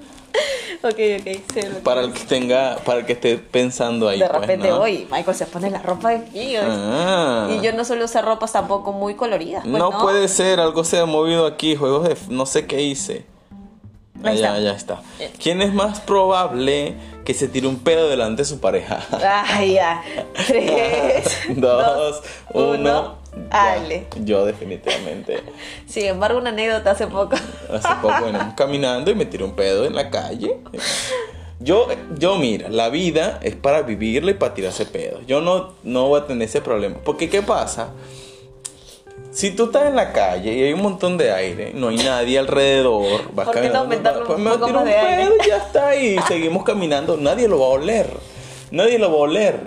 Ok, 0.84 0.98
ok, 1.20 1.42
sí. 1.54 1.60
Para 1.84 2.00
el 2.00 2.12
que 2.12 2.24
tenga, 2.24 2.74
para 2.84 2.98
el 3.00 3.06
que 3.06 3.12
esté 3.12 3.38
pensando 3.38 4.08
ahí. 4.08 4.18
de 4.18 4.26
pues, 4.26 4.40
repente, 4.40 4.68
¿no? 4.68 4.80
oye, 4.80 5.06
Michael 5.12 5.36
se 5.36 5.46
pone 5.46 5.70
la 5.70 5.80
ropa 5.80 6.10
de 6.10 6.16
aquí. 6.16 6.56
Ah. 6.56 7.48
Y 7.52 7.64
yo 7.64 7.72
no 7.72 7.84
suelo 7.84 8.04
usar 8.04 8.24
ropas 8.24 8.50
tampoco 8.50 8.90
muy 8.92 9.14
coloridas. 9.14 9.62
pues, 9.62 9.78
no, 9.78 9.90
puede 10.00 10.26
ser, 10.26 10.58
algo 10.58 10.82
se 10.82 10.98
ha 10.98 11.06
movido 11.06 11.46
aquí, 11.46 11.76
juegos 11.76 12.08
de... 12.08 12.16
no 12.34 12.46
sé 12.46 12.66
qué 12.66 12.82
hice. 12.82 13.24
Ah, 14.24 14.30
Ahí 14.30 14.38
ya, 14.38 14.56
está. 14.56 14.60
ya 14.60 14.72
está. 14.72 15.02
Bien. 15.18 15.30
¿Quién 15.40 15.62
es 15.62 15.72
más 15.72 16.00
probable 16.00 16.96
que 17.24 17.32
se 17.34 17.46
tire 17.46 17.68
un 17.68 17.78
pedo 17.78 18.08
delante 18.08 18.42
de 18.42 18.46
su 18.46 18.58
pareja? 18.58 19.06
Ay, 19.46 19.74
ya. 19.74 20.02
Tres, 20.48 21.24
Dos, 21.50 22.22
uno. 22.54 22.70
uno. 22.72 23.21
Ya. 23.50 23.72
Ale. 23.72 24.06
Yo 24.20 24.44
definitivamente. 24.44 25.42
Sin 25.86 26.06
embargo, 26.06 26.38
una 26.38 26.50
anécdota 26.50 26.92
hace 26.92 27.06
poco. 27.06 27.36
Hace 27.70 27.88
poco 28.00 28.24
veníamos 28.24 28.54
caminando 28.56 29.10
y 29.10 29.14
me 29.14 29.26
tiré 29.26 29.44
un 29.44 29.54
pedo 29.54 29.84
en 29.84 29.94
la 29.94 30.10
calle. 30.10 30.58
Yo, 31.60 31.86
yo 32.18 32.36
mira, 32.36 32.68
la 32.68 32.88
vida 32.88 33.38
es 33.42 33.54
para 33.54 33.82
vivirla 33.82 34.32
y 34.32 34.34
para 34.34 34.52
tirarse 34.54 34.84
pedos. 34.84 35.24
Yo 35.26 35.40
no, 35.40 35.74
no 35.84 36.08
voy 36.08 36.20
a 36.20 36.26
tener 36.26 36.48
ese 36.48 36.60
problema. 36.60 36.96
Porque 37.04 37.30
¿qué 37.30 37.42
pasa? 37.42 37.90
Si 39.30 39.52
tú 39.52 39.64
estás 39.66 39.86
en 39.86 39.96
la 39.96 40.12
calle 40.12 40.52
y 40.52 40.62
hay 40.62 40.72
un 40.74 40.82
montón 40.82 41.16
de 41.16 41.32
aire, 41.32 41.72
no 41.74 41.88
hay 41.88 41.96
nadie 41.96 42.38
alrededor, 42.38 43.32
vas 43.32 43.46
¿Por 43.46 43.54
qué 43.54 43.68
no 43.68 43.72
caminando, 43.72 43.78
aumentarle 43.78 44.24
pues 44.26 44.38
me 44.38 44.50
tiro 44.50 44.80
un 44.80 44.88
aire? 44.88 45.24
pedo 45.24 45.34
y 45.42 45.48
ya 45.48 45.56
está 45.56 45.96
y 45.96 46.18
seguimos 46.28 46.64
caminando, 46.64 47.16
nadie 47.16 47.48
lo 47.48 47.58
va 47.58 47.66
a 47.66 47.70
oler. 47.70 48.10
Nadie 48.72 48.98
lo 48.98 49.10
va 49.10 49.16
a 49.16 49.20
oler. 49.20 49.60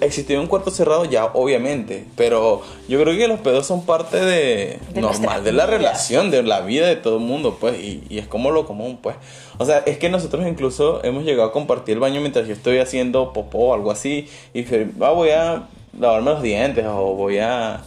Existió 0.00 0.38
un 0.40 0.46
cuarto 0.46 0.70
cerrado 0.70 1.04
ya, 1.06 1.24
obviamente, 1.26 2.04
pero 2.16 2.62
yo 2.88 3.00
creo 3.02 3.16
que 3.16 3.28
los 3.28 3.40
pedos 3.40 3.66
son 3.66 3.86
parte 3.86 4.22
de, 4.22 4.78
normal 4.94 5.42
de 5.42 5.52
la 5.52 5.64
relación, 5.66 6.30
de 6.30 6.42
la 6.42 6.60
vida 6.60 6.86
de 6.86 6.96
todo 6.96 7.16
el 7.16 7.24
mundo, 7.24 7.56
pues, 7.58 7.78
y, 7.80 8.04
y 8.10 8.18
es 8.18 8.26
como 8.26 8.50
lo 8.50 8.66
común, 8.66 8.98
pues. 9.00 9.16
O 9.58 9.64
sea, 9.64 9.78
es 9.86 9.96
que 9.98 10.10
nosotros 10.10 10.46
incluso 10.46 11.02
hemos 11.02 11.24
llegado 11.24 11.48
a 11.48 11.52
compartir 11.52 11.94
el 11.94 12.00
baño 12.00 12.20
mientras 12.20 12.46
yo 12.46 12.52
estoy 12.52 12.78
haciendo 12.78 13.32
popó 13.32 13.68
o 13.70 13.74
algo 13.74 13.90
así, 13.90 14.28
y 14.52 14.64
ah, 15.00 15.10
voy 15.10 15.30
a 15.30 15.66
lavarme 15.98 16.30
los 16.32 16.42
dientes 16.42 16.84
o 16.86 17.14
voy 17.14 17.38
a 17.38 17.80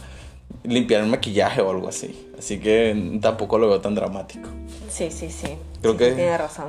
limpiar 0.64 1.02
el 1.02 1.06
maquillaje 1.06 1.60
o 1.62 1.70
algo 1.70 1.88
así. 1.88 2.28
Así 2.38 2.58
que 2.58 3.18
tampoco 3.20 3.56
lo 3.58 3.68
veo 3.68 3.80
tan 3.80 3.94
dramático. 3.94 4.48
Sí, 4.88 5.10
sí, 5.10 5.30
sí. 5.30 5.56
Creo 5.80 5.92
Sí, 5.92 5.98
que- 5.98 6.12
Tiene 6.12 6.36
razón. 6.38 6.68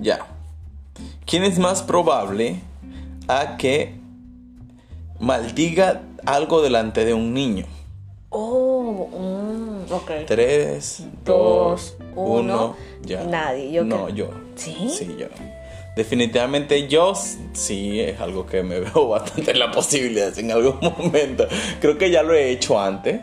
Ya. 0.00 0.26
¿Quién 1.24 1.44
es 1.44 1.58
más 1.58 1.82
probable 1.82 2.60
a 3.28 3.56
que 3.56 3.94
maldiga 5.20 6.02
algo 6.26 6.62
delante 6.62 7.04
de 7.04 7.14
un 7.14 7.32
niño? 7.34 7.66
Oh, 8.30 9.08
mm, 9.12 9.92
ok. 9.92 10.10
3, 10.26 11.06
Dos, 11.24 11.96
2, 11.98 12.06
uno. 12.16 12.64
1, 12.64 12.76
ya. 13.02 13.24
Nadie, 13.24 13.72
yo 13.72 13.84
No, 13.84 14.08
yo. 14.08 14.30
¿Sí? 14.54 14.88
Sí, 14.88 15.16
yo. 15.18 15.26
Definitivamente 15.96 16.88
yo 16.88 17.12
sí 17.52 18.00
es 18.00 18.18
algo 18.20 18.46
que 18.46 18.62
me 18.62 18.80
veo 18.80 19.08
bastante 19.08 19.50
en 19.50 19.58
la 19.58 19.70
posibilidad 19.70 20.36
en 20.38 20.50
algún 20.50 20.78
momento. 20.80 21.46
Creo 21.80 21.98
que 21.98 22.10
ya 22.10 22.22
lo 22.22 22.32
he 22.32 22.50
hecho 22.50 22.80
antes. 22.80 23.20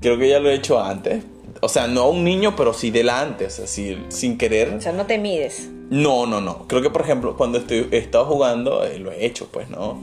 Creo 0.00 0.18
que 0.18 0.28
ya 0.28 0.38
lo 0.40 0.50
he 0.50 0.54
hecho 0.54 0.82
antes. 0.82 1.24
O 1.60 1.68
sea, 1.68 1.86
no 1.86 2.02
a 2.02 2.08
un 2.08 2.24
niño, 2.24 2.56
pero 2.56 2.72
sí 2.72 2.90
delante. 2.90 3.46
O 3.46 3.50
sea, 3.50 3.66
sí, 3.66 4.02
sin 4.08 4.38
querer. 4.38 4.74
O 4.74 4.80
sea, 4.80 4.92
no 4.92 5.06
te 5.06 5.18
mides. 5.18 5.68
No, 5.90 6.26
no, 6.26 6.40
no. 6.40 6.66
Creo 6.68 6.80
que, 6.82 6.90
por 6.90 7.02
ejemplo, 7.02 7.36
cuando 7.36 7.58
estoy, 7.58 7.88
he 7.90 7.98
estado 7.98 8.24
jugando, 8.24 8.84
eh, 8.84 8.98
lo 8.98 9.10
he 9.12 9.26
hecho, 9.26 9.48
pues, 9.52 9.68
¿no? 9.68 10.00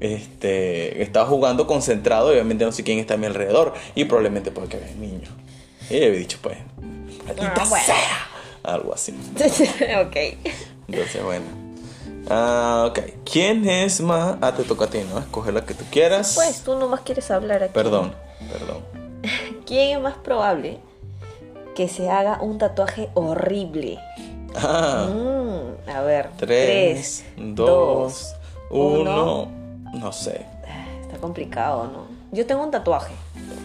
Este, 0.00 0.98
he 1.00 1.02
estado 1.02 1.26
jugando 1.26 1.66
concentrado, 1.66 2.30
y 2.30 2.34
obviamente 2.34 2.64
no 2.64 2.72
sé 2.72 2.84
quién 2.84 2.98
está 2.98 3.14
a 3.14 3.16
mi 3.16 3.26
alrededor, 3.26 3.74
y 3.94 4.04
probablemente 4.04 4.50
puede 4.50 4.68
que 4.68 4.76
haya 4.76 4.86
un 4.94 5.00
niño. 5.00 5.28
Y 5.90 5.94
le 5.94 6.06
he 6.08 6.10
dicho, 6.12 6.38
pues, 6.42 6.58
maldita 7.26 7.54
Ah, 7.56 7.66
bueno. 7.68 7.84
sea. 7.86 8.28
Algo 8.74 8.94
así. 8.94 9.12
ok. 10.06 10.16
Entonces, 10.88 11.22
bueno. 11.24 11.46
Ah, 12.28 12.86
ok. 12.90 13.00
¿Quién 13.30 13.68
es 13.68 14.00
más? 14.00 14.36
Ah, 14.40 14.54
te 14.54 14.62
toca 14.64 14.84
a 14.84 14.90
ti, 14.90 14.98
¿no? 15.08 15.18
Escoge 15.18 15.50
la 15.52 15.64
que 15.64 15.74
tú 15.74 15.84
quieras. 15.90 16.34
Pues 16.34 16.62
tú 16.62 16.76
nomás 16.78 17.00
quieres 17.00 17.30
hablar 17.30 17.62
aquí. 17.62 17.72
Perdón, 17.72 18.14
perdón. 18.52 19.07
¿Quién 19.66 19.96
es 19.96 20.02
más 20.02 20.16
probable 20.16 20.80
que 21.78 21.86
se 21.86 22.10
haga 22.10 22.42
un 22.42 22.58
tatuaje 22.58 23.08
horrible. 23.14 24.00
Ah, 24.56 25.06
Mm, 25.08 25.88
a 25.88 26.00
ver. 26.02 26.30
3, 26.36 27.24
2, 27.36 28.34
1. 28.70 29.48
No 29.94 30.12
sé. 30.12 30.44
Está 31.02 31.18
complicado, 31.20 31.84
¿no? 31.84 32.06
Yo 32.32 32.44
tengo 32.46 32.64
un 32.64 32.72
tatuaje. 32.72 33.14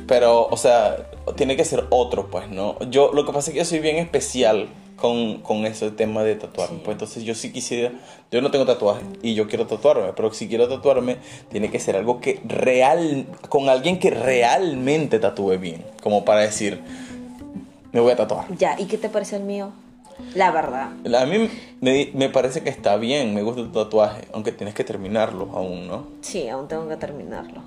Pero, 0.08 0.46
o 0.46 0.58
sea, 0.58 1.08
tiene 1.36 1.58
que 1.58 1.66
ser 1.66 1.88
otro, 1.90 2.30
pues, 2.30 2.48
¿no? 2.50 2.78
Yo, 2.92 3.12
lo 3.14 3.26
que 3.26 3.34
pasa 3.34 3.50
es 3.50 3.54
que 3.54 3.60
yo 3.62 3.66
soy 3.66 3.80
bien 3.80 3.96
especial 3.96 4.70
con, 4.96 5.42
con 5.42 5.66
ese 5.66 5.92
tema 5.92 6.24
de 6.24 6.36
tatuarme. 6.36 6.78
Sí. 6.78 6.82
Pues 6.86 6.96
entonces 6.96 7.24
yo 7.24 7.36
sí 7.36 7.52
quisiera, 7.52 7.92
yo 8.32 8.42
no 8.42 8.52
tengo 8.52 8.66
tatuaje 8.66 9.04
y 9.22 9.34
yo 9.34 9.48
quiero 9.48 9.68
tatuarme, 9.68 10.14
pero 10.16 10.34
si 10.34 10.48
quiero 10.48 10.68
tatuarme, 10.68 11.18
tiene 11.50 11.70
que 11.70 11.80
ser 11.80 11.96
algo 11.96 12.20
que 12.22 12.42
real, 12.46 13.26
con 13.50 13.70
alguien 13.70 14.00
que 14.00 14.10
realmente 14.10 15.20
tatúe 15.20 15.58
bien. 15.58 15.86
Como 16.02 16.26
para 16.26 16.42
decir, 16.42 16.82
me 17.92 18.00
voy 18.00 18.12
a 18.12 18.16
tatuar. 18.16 18.46
Ya, 18.58 18.80
¿y 18.80 18.86
qué 18.86 18.98
te 18.98 19.10
parece 19.10 19.38
el 19.38 19.44
mío? 19.44 19.72
La 20.36 20.52
verdad. 20.52 20.92
A 21.16 21.26
mí 21.26 21.50
me, 21.82 22.10
me 22.14 22.30
parece 22.30 22.62
que 22.62 22.70
está 22.70 22.98
bien, 22.98 23.34
me 23.34 23.42
gusta 23.42 23.64
tu 23.64 23.72
tatuaje, 23.72 24.28
aunque 24.34 24.52
tienes 24.52 24.76
que 24.76 24.84
terminarlo 24.84 25.50
aún, 25.54 25.88
¿no? 25.88 26.08
Sí, 26.22 26.48
aún 26.50 26.68
tengo 26.68 26.88
que 26.88 26.98
terminarlo. 26.98 27.62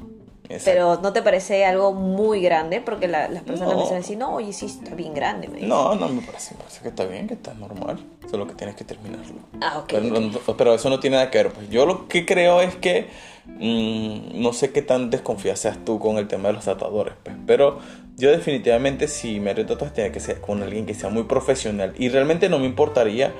Exacto. 0.49 0.65
Pero 0.65 1.01
¿no 1.03 1.13
te 1.13 1.23
parece 1.23 1.65
algo 1.65 1.93
muy 1.93 2.41
grande? 2.41 2.81
Porque 2.81 3.09
la- 3.09 3.29
las 3.29 3.43
personas 3.43 3.71
No. 3.73 3.77
me 3.77 3.83
dicen 3.83 3.99
decir, 3.99 4.17
no, 4.19 4.35
oye, 4.35 4.53
sí, 4.53 4.67
está 4.67 4.95
bien 4.95 5.13
grande. 5.15 5.49
Me. 5.49 5.61
No, 5.61 5.95
no 5.95 6.09
me 6.09 6.23
parece, 6.23 6.55
me 6.55 6.61
parece 6.61 6.81
que 6.83 6.89
está 6.89 7.05
bien, 7.05 7.27
que 7.27 7.35
está 7.35 7.55
normal. 7.55 7.99
Solo 8.31 8.47
que 8.47 8.55
tienes 8.55 8.77
que 8.77 8.85
terminarlo. 8.85 9.37
Ah, 9.61 9.79
ok. 9.79 9.87
Pero, 9.89 10.21
no- 10.21 10.57
pero 10.57 10.75
eso 10.75 10.89
no 10.91 11.01
tiene 11.01 11.17
nada 11.17 11.31
que 11.31 11.39
ver. 11.39 11.53
Pues 11.53 11.69
yo 11.71 11.85
lo 11.87 12.09
que 12.09 12.25
creo 12.27 12.61
es 12.61 12.75
que 12.77 13.09
mm, 13.47 14.41
no 14.43 14.53
sé 14.53 14.73
qué 14.73 14.83
tan 14.83 15.11
desconfiada 15.11 15.57
seas 15.57 15.79
tú 15.85 15.99
con 15.99 16.19
el 16.19 16.27
tema 16.29 16.49
de 16.49 16.55
los 16.55 16.65
tatuadores. 16.65 17.15
Pues, 17.23 17.37
pero 17.47 17.79
yo 18.17 18.31
definitivamente 18.31 19.07
si 19.09 19.39
me 19.41 19.55
tatuajes 19.55 19.93
tiene 19.95 20.11
que 20.13 20.21
ser 20.21 20.41
con 20.41 20.63
alguien 20.63 20.85
que 20.87 20.95
sea 20.95 21.11
muy 21.11 21.25
profesional. 21.25 21.95
Y 21.99 22.09
realmente 22.09 22.49
no 22.49 22.59
me 22.59 22.67
importaría, 22.67 23.33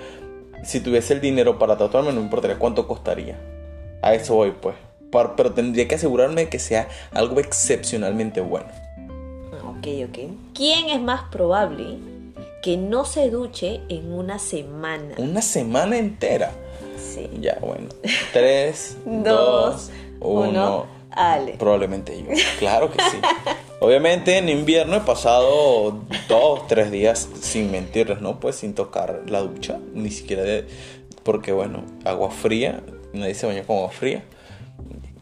si 0.65 0.81
tuviese 0.81 1.15
el 1.15 1.21
dinero 1.21 1.59
para 1.59 1.77
tatuarme, 1.77 2.11
no 2.13 2.17
me 2.21 2.25
importaría 2.27 2.59
cuánto 2.59 2.87
costaría. 2.87 3.37
A 4.03 4.15
eso 4.15 4.35
voy 4.35 4.53
pues. 4.53 4.77
Pero 5.11 5.53
tendría 5.53 5.89
que 5.89 5.95
asegurarme 5.95 6.43
de 6.43 6.49
que 6.49 6.59
sea 6.59 6.89
algo 7.13 7.41
excepcionalmente 7.41 8.41
bueno. 8.41 8.69
Ok, 9.65 9.87
ok. 10.09 10.19
¿Quién 10.55 10.89
es 10.91 11.01
más 11.01 11.23
probable 11.31 11.99
que 12.63 12.77
no 12.77 13.05
se 13.05 13.31
duche 13.31 13.81
en 13.89 14.13
una 14.13 14.39
semana? 14.39 15.15
Una 15.19 15.43
semana 15.43 15.97
entera. 15.97 16.51
Sí. 16.99 17.29
Ya, 17.41 17.59
bueno. 17.61 17.89
3, 18.33 18.97
Dos, 19.05 19.89
2, 19.89 19.91
uno, 20.21 20.47
1. 20.49 20.87
Ale. 21.11 21.53
Probablemente 21.53 22.23
yo. 22.23 22.31
Claro 22.59 22.91
que 22.91 23.03
sí. 23.03 23.19
Obviamente 23.81 24.39
en 24.39 24.49
invierno 24.49 24.97
he 24.97 25.01
pasado 25.01 26.03
dos, 26.29 26.67
tres 26.67 26.91
días 26.91 27.29
sin 27.41 27.71
mentirles, 27.71 28.21
¿no? 28.21 28.41
Pues 28.41 28.57
sin 28.57 28.75
tocar 28.75 29.23
la 29.29 29.41
ducha, 29.41 29.79
ni 29.95 30.11
siquiera 30.11 30.43
de... 30.43 30.67
Porque 31.23 31.53
bueno, 31.53 31.85
agua 32.05 32.31
fría, 32.31 32.83
nadie 33.13 33.35
se 33.35 33.47
baña 33.47 33.65
con 33.65 33.77
agua 33.77 33.91
fría. 33.91 34.25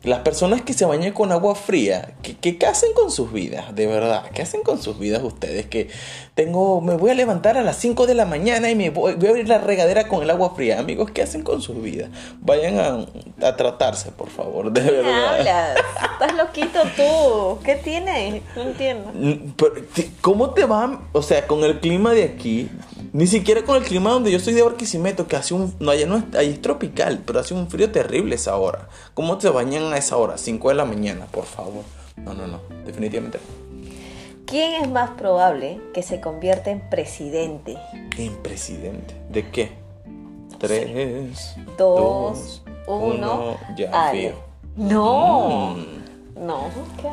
Las 0.04 0.20
personas 0.20 0.61
que 0.62 0.75
se 0.75 0.84
bañan 0.84 1.12
con 1.12 1.32
agua 1.32 1.54
fría, 1.54 2.14
¿qué, 2.23 2.37
qué, 2.37 2.58
qué 2.58 2.66
hacen 2.66 2.92
con 2.94 3.11
sus 3.11 3.32
vidas? 3.32 3.75
De 3.75 3.87
verdad, 3.87 4.25
¿qué 4.34 4.42
hacen 4.42 4.62
con 4.62 4.80
sus 4.80 4.99
vidas 4.99 5.23
ustedes? 5.23 5.64
Que 5.66 5.88
tengo, 6.34 6.80
me 6.82 6.94
voy 6.96 7.11
a 7.11 7.14
levantar 7.14 7.56
a 7.56 7.62
las 7.62 7.76
5 7.78 8.06
de 8.06 8.14
la 8.14 8.26
mañana 8.26 8.70
y 8.70 8.75
me 8.75 8.90
voy, 8.90 9.14
voy 9.14 9.26
a 9.26 9.30
abrir 9.30 9.49
la 9.49 9.58
regadera 9.58 10.06
con 10.06 10.23
el 10.23 10.28
agua 10.30 10.54
fría. 10.54 10.78
Amigos, 10.78 11.11
¿qué 11.11 11.23
hacen 11.23 11.42
con 11.42 11.62
sus 11.62 11.80
vidas? 11.82 12.11
Vayan 12.40 12.78
a, 12.78 13.46
a 13.46 13.56
tratarse, 13.56 14.12
por 14.12 14.28
favor, 14.28 14.70
de 14.73 14.82
¿Qué 14.82 14.90
verdad. 14.90 15.38
hablas? 15.38 15.78
Estás 16.12 16.34
loquito 16.37 16.80
tú. 16.96 17.58
¿Qué 17.64 17.76
tienes? 17.76 18.42
No 18.56 18.62
entiendo. 18.62 19.11
Pero, 19.56 19.75
¿Cómo 20.20 20.50
te 20.50 20.64
va? 20.66 21.00
O 21.12 21.23
sea, 21.23 21.46
con 21.46 21.64
el 21.64 21.80
clima 21.80 22.12
de 22.12 22.25
aquí, 22.25 22.68
ni 23.14 23.26
siquiera 23.26 23.62
con 23.62 23.76
el 23.76 23.85
clima 23.85 24.11
donde 24.11 24.30
yo 24.30 24.38
soy 24.40 24.52
de 24.54 24.62
Barquisimeto, 24.62 25.26
que 25.26 25.37
hace 25.37 25.54
un. 25.54 25.75
No, 25.80 25.92
allá 25.92 26.04
no 26.04 26.16
es, 26.18 26.25
ahí 26.37 26.50
es 26.50 26.61
tropical, 26.61 27.23
pero 27.25 27.38
hace 27.40 27.54
un 27.54 27.71
frío 27.71 27.90
terrible 27.90 28.35
esa 28.35 28.56
hora. 28.56 28.88
¿Cómo 29.14 29.38
te 29.38 29.49
bañan 29.49 29.92
a 29.92 29.97
esa 29.97 30.16
hora? 30.16 30.37
5 30.37 30.68
de 30.68 30.75
la 30.75 30.85
mañana, 30.85 31.26
por 31.30 31.44
favor. 31.44 31.85
No, 32.16 32.35
no, 32.35 32.47
no, 32.47 32.61
definitivamente 32.85 33.38
no. 33.38 33.64
¿Quién 34.47 34.83
es 34.83 34.88
más 34.90 35.11
probable 35.12 35.80
que 35.94 36.02
se 36.02 36.21
convierta 36.21 36.71
en 36.71 36.80
presidente? 36.90 37.76
En 38.18 38.37
presidente. 38.42 39.14
¿De 39.30 39.49
qué? 39.50 39.73
3, 40.59 41.56
Dos, 41.78 42.62
uno, 42.87 43.56
ya, 43.76 44.11
fío. 44.11 44.33
No, 44.76 45.76
Mm, 45.76 46.47
no. 46.47 46.64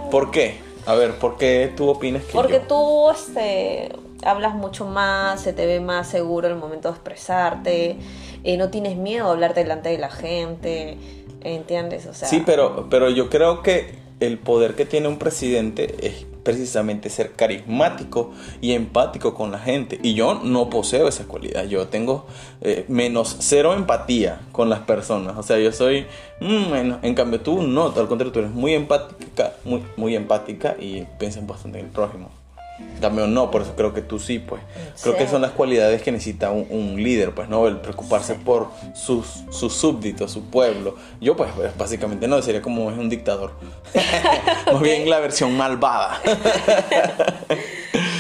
¿Por 0.10 0.32
qué? 0.32 0.60
A 0.86 0.96
ver, 0.96 1.18
¿por 1.20 1.38
qué 1.38 1.72
tú 1.76 1.90
opinas 1.90 2.24
que 2.24 2.34
Porque 2.34 2.54
yo? 2.54 2.68
tú 2.68 3.12
este, 3.12 3.92
hablas 4.24 4.56
mucho 4.56 4.86
más, 4.86 5.42
se 5.42 5.54
te 5.54 5.66
ve 5.66 5.80
más 5.80 6.08
seguro 6.08 6.48
el 6.48 6.56
momento 6.56 6.90
de 6.90 6.96
expresarte, 6.96 7.98
eh, 8.44 8.58
no 8.58 8.70
tienes 8.70 8.98
miedo 8.98 9.28
a 9.28 9.32
hablar 9.32 9.54
delante 9.54 9.90
de 9.90 9.98
la 9.98 10.10
gente, 10.10 10.98
¿entiendes? 11.42 12.06
O 12.06 12.14
sea, 12.14 12.28
Sí, 12.28 12.44
pero, 12.46 12.88
pero 12.90 13.10
yo 13.10 13.30
creo 13.30 13.62
que 13.62 14.00
el 14.20 14.38
poder 14.38 14.76
que 14.76 14.86
tiene 14.86 15.08
un 15.08 15.18
presidente 15.18 16.08
es 16.08 16.26
precisamente 16.44 17.10
ser 17.10 17.34
carismático 17.34 18.32
y 18.62 18.74
empático 18.74 19.34
con 19.34 19.52
la 19.52 19.60
gente. 19.60 20.00
Y 20.02 20.14
yo 20.14 20.36
no 20.44 20.70
poseo 20.70 21.08
esa 21.08 21.26
cualidad. 21.26 21.66
Yo 21.66 21.88
tengo 21.88 22.26
eh, 22.62 22.86
menos 22.88 23.38
cero 23.40 23.74
empatía 23.74 24.42
con 24.52 24.70
las 24.70 24.80
personas. 24.82 25.38
O 25.38 25.44
sea, 25.44 25.60
yo 25.60 25.72
soy 25.72 26.06
mm, 26.40 26.72
menos. 26.72 27.00
En 27.04 27.16
cambio, 27.16 27.42
tú 27.42 27.62
no. 27.64 27.88
Al 27.88 28.08
contrario, 28.08 28.32
tú 28.32 28.40
eres 28.40 28.52
muy 28.52 28.74
empática, 28.74 29.54
muy, 29.64 29.84
muy 29.98 30.16
empática 30.16 30.76
y 30.80 31.08
piensas 31.20 31.46
bastante 31.46 31.80
en 31.80 31.86
el 31.86 31.92
prójimo. 31.92 32.41
Cambio, 33.02 33.26
no, 33.26 33.50
por 33.50 33.64
eso 33.64 33.74
creo 33.76 33.94
que 33.96 34.02
tú 34.02 34.20
sí, 34.20 34.38
pues. 34.38 34.62
Creo 35.02 35.18
que 35.18 35.26
Sí. 35.26 35.32
son 35.32 35.42
las 35.42 35.52
cualidades 35.52 36.04
que 36.04 36.12
necesita 36.12 36.52
un, 36.52 36.68
un 36.70 37.02
líder, 37.02 37.34
pues, 37.34 37.50
¿no? 37.50 37.66
El 37.68 37.78
preocuparse 37.78 38.36
por 38.36 38.68
sus, 38.94 39.26
sus 39.50 39.74
súbditos, 39.74 40.32
su 40.32 40.44
pueblo. 40.46 40.96
Yo, 41.20 41.36
pues, 41.36 41.50
pues, 41.56 41.76
básicamente 41.76 42.28
no, 42.28 42.40
sería 42.44 42.62
como 42.62 42.92
es 42.92 42.98
un 43.00 43.10
dictador. 43.10 43.54
Más 44.72 44.82
bien 44.82 45.10
la 45.10 45.20
versión 45.20 45.58
malvada. 45.58 46.22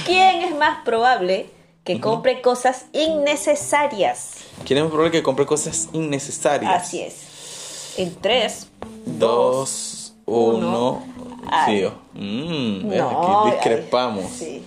¿quién 0.06 0.42
es 0.42 0.56
más 0.58 0.84
probable 0.84 1.50
que 1.84 2.00
compre 2.00 2.42
cosas 2.42 2.86
innecesarias? 2.94 4.32
¿Quién 4.66 4.78
es 4.80 4.84
más 4.84 4.92
probable 4.92 5.12
que 5.12 5.24
compre 5.24 5.46
cosas 5.46 5.90
innecesarias? 5.94 6.72
Así 6.84 7.02
es. 7.02 7.96
En 7.98 8.16
tres, 8.16 8.68
Dos, 9.06 10.14
uno, 10.26 11.04
Ay. 11.50 11.78
fío. 11.80 11.92
Mm, 12.14 12.88
no, 12.98 13.10
aquí 13.10 13.52
discrepamos. 13.56 14.26
ay, 14.26 14.32
sí. 14.32 14.64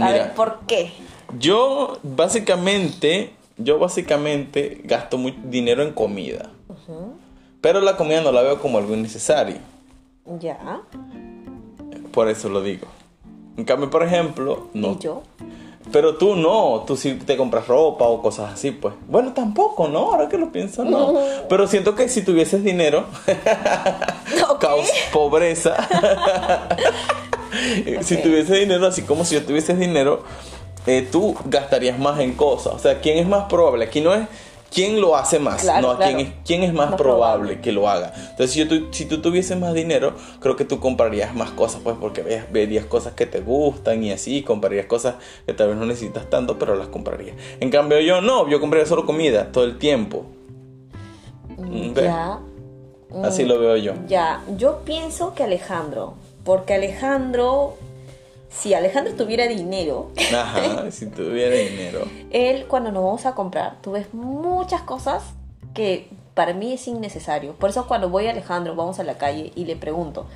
A 0.00 0.06
Mira. 0.06 0.12
ver, 0.12 0.34
¿por 0.34 0.60
qué? 0.66 0.92
Yo 1.38 1.98
básicamente, 2.02 3.32
yo 3.56 3.78
básicamente 3.78 4.80
gasto 4.84 5.18
muy 5.18 5.32
dinero 5.44 5.82
en 5.82 5.92
comida. 5.92 6.50
Pero 7.60 7.80
la 7.80 7.96
comida 7.96 8.20
no 8.22 8.32
la 8.32 8.42
veo 8.42 8.60
como 8.60 8.78
algo 8.78 8.94
innecesario. 8.94 9.58
Ya. 10.40 10.80
Por 12.12 12.28
eso 12.28 12.48
lo 12.48 12.62
digo. 12.62 12.86
En 13.56 13.64
cambio, 13.64 13.90
por 13.90 14.02
ejemplo, 14.02 14.68
no. 14.72 14.92
¿Y 14.92 14.98
yo? 14.98 15.22
Pero 15.92 16.16
tú 16.16 16.36
no, 16.36 16.84
tú 16.86 16.96
sí 16.96 17.14
te 17.14 17.36
compras 17.36 17.66
ropa 17.66 18.04
o 18.04 18.20
cosas 18.22 18.52
así, 18.52 18.70
pues. 18.70 18.94
Bueno, 19.08 19.32
tampoco, 19.32 19.88
¿no? 19.88 20.12
Ahora 20.12 20.28
que 20.28 20.36
lo 20.38 20.52
pienso, 20.52 20.84
no. 20.84 21.14
Pero 21.48 21.66
siento 21.66 21.94
que 21.94 22.08
si 22.08 22.22
tuvieses 22.22 22.62
dinero, 22.62 23.06
caos, 24.60 24.88
pobreza. 25.12 25.76
Si 28.02 28.14
Ok. 28.14 28.22
tuviese 28.22 28.54
dinero, 28.54 28.86
así 28.86 29.02
como 29.02 29.24
si 29.24 29.34
yo 29.34 29.42
tuviese 29.44 29.74
dinero, 29.74 30.22
eh, 30.86 31.08
tú 31.10 31.34
gastarías 31.46 31.98
más 31.98 32.20
en 32.20 32.34
cosas. 32.34 32.74
O 32.74 32.78
sea, 32.78 33.00
¿quién 33.00 33.18
es 33.18 33.26
más 33.26 33.46
probable? 33.48 33.86
Aquí 33.86 34.00
no 34.00 34.14
es 34.14 34.28
quién 34.72 35.00
lo 35.00 35.16
hace 35.16 35.38
más, 35.38 35.62
Claro, 35.62 35.88
no, 35.92 35.96
claro. 35.96 36.14
¿quién, 36.16 36.26
es, 36.26 36.32
quién 36.46 36.62
es 36.62 36.72
más, 36.72 36.90
Más 36.90 36.98
probable, 37.00 37.38
probable. 37.44 37.60
que 37.60 37.72
lo 37.72 37.88
haga. 37.88 38.12
Entonces, 38.16 38.52
si, 38.52 38.60
yo 38.60 38.68
tu- 38.68 38.92
si 38.92 39.04
tú 39.06 39.20
tuvieses 39.20 39.58
más 39.58 39.74
dinero, 39.74 40.14
creo 40.40 40.56
que 40.56 40.64
tú 40.64 40.78
comprarías 40.80 41.34
más 41.34 41.50
cosas, 41.50 41.80
pues, 41.82 41.96
porque 42.00 42.22
ve- 42.22 42.44
verías 42.52 42.84
cosas 42.86 43.14
que 43.14 43.26
te 43.26 43.40
gustan 43.40 44.02
y 44.04 44.12
así, 44.12 44.42
comprarías 44.42 44.86
cosas 44.86 45.16
que 45.46 45.52
tal 45.54 45.68
vez 45.68 45.76
no 45.76 45.86
necesitas 45.86 46.30
tanto, 46.30 46.58
pero 46.58 46.76
las 46.76 46.88
comprarías. 46.88 47.36
En 47.60 47.70
cambio, 47.70 48.00
yo 48.00 48.20
no, 48.20 48.48
yo 48.48 48.60
compraría 48.60 48.86
solo 48.86 49.04
comida 49.06 49.50
todo 49.52 49.64
el 49.64 49.78
tiempo. 49.78 50.24
Mm. 51.58 51.92
Ya. 51.94 52.38
Así 53.24 53.44
Mm, 53.44 53.48
lo 53.48 53.58
veo 53.58 53.76
yo. 53.76 53.92
Ya, 54.06 54.42
yo 54.56 54.82
pienso 54.84 55.34
que 55.34 55.42
Alejandro, 55.42 56.14
porque 56.44 56.74
Alejandro, 56.74 57.74
si 58.50 58.74
Alejandro 58.74 59.14
tuviera 59.14 59.46
dinero, 59.46 60.10
Ajá, 60.34 60.90
si 60.90 61.06
tuviera 61.06 61.56
dinero. 61.56 62.06
él 62.30 62.66
cuando 62.66 62.90
nos 62.92 63.02
vamos 63.04 63.24
a 63.26 63.34
comprar, 63.34 63.76
tú 63.80 63.92
ves 63.92 64.12
muchas 64.12 64.82
cosas 64.82 65.22
que 65.72 66.08
para 66.34 66.52
mí 66.52 66.72
es 66.72 66.86
innecesario. 66.88 67.54
Por 67.54 67.70
eso 67.70 67.86
cuando 67.86 68.08
voy 68.08 68.26
a 68.26 68.30
Alejandro, 68.30 68.74
vamos 68.74 68.98
a 68.98 69.04
la 69.04 69.16
calle 69.18 69.52
y 69.54 69.64
le 69.64 69.76
pregunto, 69.76 70.26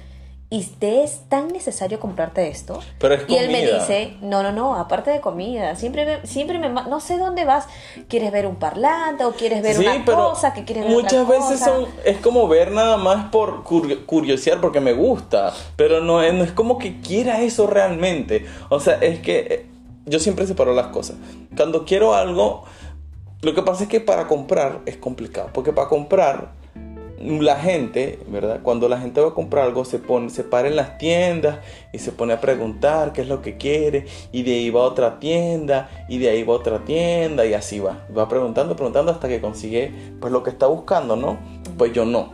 ¿y 0.54 0.62
te 0.62 1.02
es 1.02 1.22
tan 1.28 1.48
necesario 1.48 1.98
comprarte 1.98 2.46
esto? 2.46 2.78
Pero 3.00 3.14
es 3.14 3.22
Y 3.26 3.36
él 3.36 3.50
me 3.50 3.60
dice, 3.60 4.16
no, 4.20 4.44
no, 4.44 4.52
no, 4.52 4.76
aparte 4.76 5.10
de 5.10 5.20
comida, 5.20 5.74
siempre 5.74 6.04
me, 6.06 6.24
siempre 6.28 6.60
me, 6.60 6.68
no 6.68 7.00
sé 7.00 7.18
dónde 7.18 7.44
vas, 7.44 7.66
¿quieres 8.08 8.30
ver 8.30 8.46
un 8.46 8.54
parlante 8.54 9.24
o 9.24 9.32
quieres 9.32 9.62
ver 9.62 9.74
Sí, 9.74 9.84
una 9.84 10.04
pero 10.04 10.30
cosa 10.30 10.52
que 10.54 10.64
quieres 10.64 10.84
ver 10.84 10.92
muchas 10.92 11.24
otra 11.24 11.38
veces 11.38 11.58
cosa? 11.60 11.64
son 11.64 11.88
es 12.04 12.18
como 12.18 12.46
ver 12.46 12.70
nada 12.70 12.96
más 12.98 13.30
por 13.32 13.64
curio- 13.64 14.06
curiosear 14.06 14.60
porque 14.60 14.78
me 14.78 14.92
gusta, 14.92 15.52
pero 15.74 16.00
no 16.00 16.22
es, 16.22 16.32
no 16.32 16.44
es 16.44 16.52
como 16.52 16.78
que 16.78 17.00
quiera 17.00 17.42
eso 17.42 17.66
realmente. 17.66 18.46
O 18.68 18.78
sea, 18.78 18.94
es 19.00 19.18
que 19.18 19.38
eh, 19.50 19.66
yo 20.06 20.20
siempre 20.20 20.46
separo 20.46 20.72
las 20.72 20.86
cosas. 20.88 21.16
Cuando 21.56 21.84
quiero 21.84 22.14
algo, 22.14 22.64
lo 23.42 23.54
que 23.54 23.62
pasa 23.62 23.82
es 23.82 23.88
que 23.88 24.00
para 24.00 24.28
comprar 24.28 24.82
es 24.86 24.96
complicado, 24.98 25.50
porque 25.52 25.72
para 25.72 25.88
comprar 25.88 26.52
la 27.20 27.56
gente, 27.56 28.18
¿verdad? 28.28 28.60
Cuando 28.62 28.88
la 28.88 28.98
gente 28.98 29.20
va 29.20 29.28
a 29.28 29.34
comprar 29.34 29.64
algo, 29.64 29.84
se 29.84 29.98
pone, 29.98 30.30
se 30.30 30.44
para 30.44 30.68
en 30.68 30.76
las 30.76 30.98
tiendas 30.98 31.58
y 31.92 31.98
se 31.98 32.12
pone 32.12 32.32
a 32.32 32.40
preguntar 32.40 33.12
qué 33.12 33.22
es 33.22 33.28
lo 33.28 33.40
que 33.40 33.56
quiere, 33.56 34.06
y 34.32 34.42
de 34.42 34.52
ahí 34.52 34.70
va 34.70 34.80
a 34.80 34.84
otra 34.84 35.20
tienda, 35.20 35.90
y 36.08 36.18
de 36.18 36.30
ahí 36.30 36.42
va 36.42 36.54
a 36.54 36.56
otra 36.56 36.80
tienda, 36.80 37.46
y 37.46 37.54
así 37.54 37.78
va. 37.78 38.06
Va 38.16 38.28
preguntando, 38.28 38.74
preguntando 38.74 39.12
hasta 39.12 39.28
que 39.28 39.40
consigue 39.40 39.92
pues 40.20 40.32
lo 40.32 40.42
que 40.42 40.50
está 40.50 40.66
buscando, 40.66 41.16
¿no? 41.16 41.38
Pues 41.78 41.92
yo 41.92 42.04
no. 42.04 42.32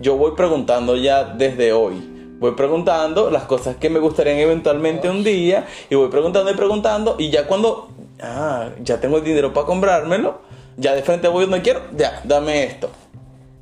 Yo 0.00 0.16
voy 0.16 0.32
preguntando 0.36 0.96
ya 0.96 1.24
desde 1.24 1.72
hoy. 1.72 2.10
Voy 2.38 2.52
preguntando 2.52 3.30
las 3.30 3.44
cosas 3.44 3.76
que 3.76 3.88
me 3.88 4.00
gustarían 4.00 4.38
eventualmente 4.38 5.08
un 5.08 5.24
día, 5.24 5.66
y 5.90 5.94
voy 5.94 6.08
preguntando 6.08 6.50
y 6.50 6.54
preguntando, 6.54 7.16
y 7.18 7.30
ya 7.30 7.46
cuando, 7.46 7.88
ah, 8.22 8.70
ya 8.82 9.00
tengo 9.00 9.18
el 9.18 9.24
dinero 9.24 9.52
para 9.52 9.66
comprármelo, 9.66 10.40
ya 10.76 10.94
de 10.94 11.02
frente 11.02 11.28
voy 11.28 11.44
donde 11.44 11.62
quiero, 11.62 11.80
ya, 11.96 12.20
dame 12.24 12.64
esto 12.64 12.90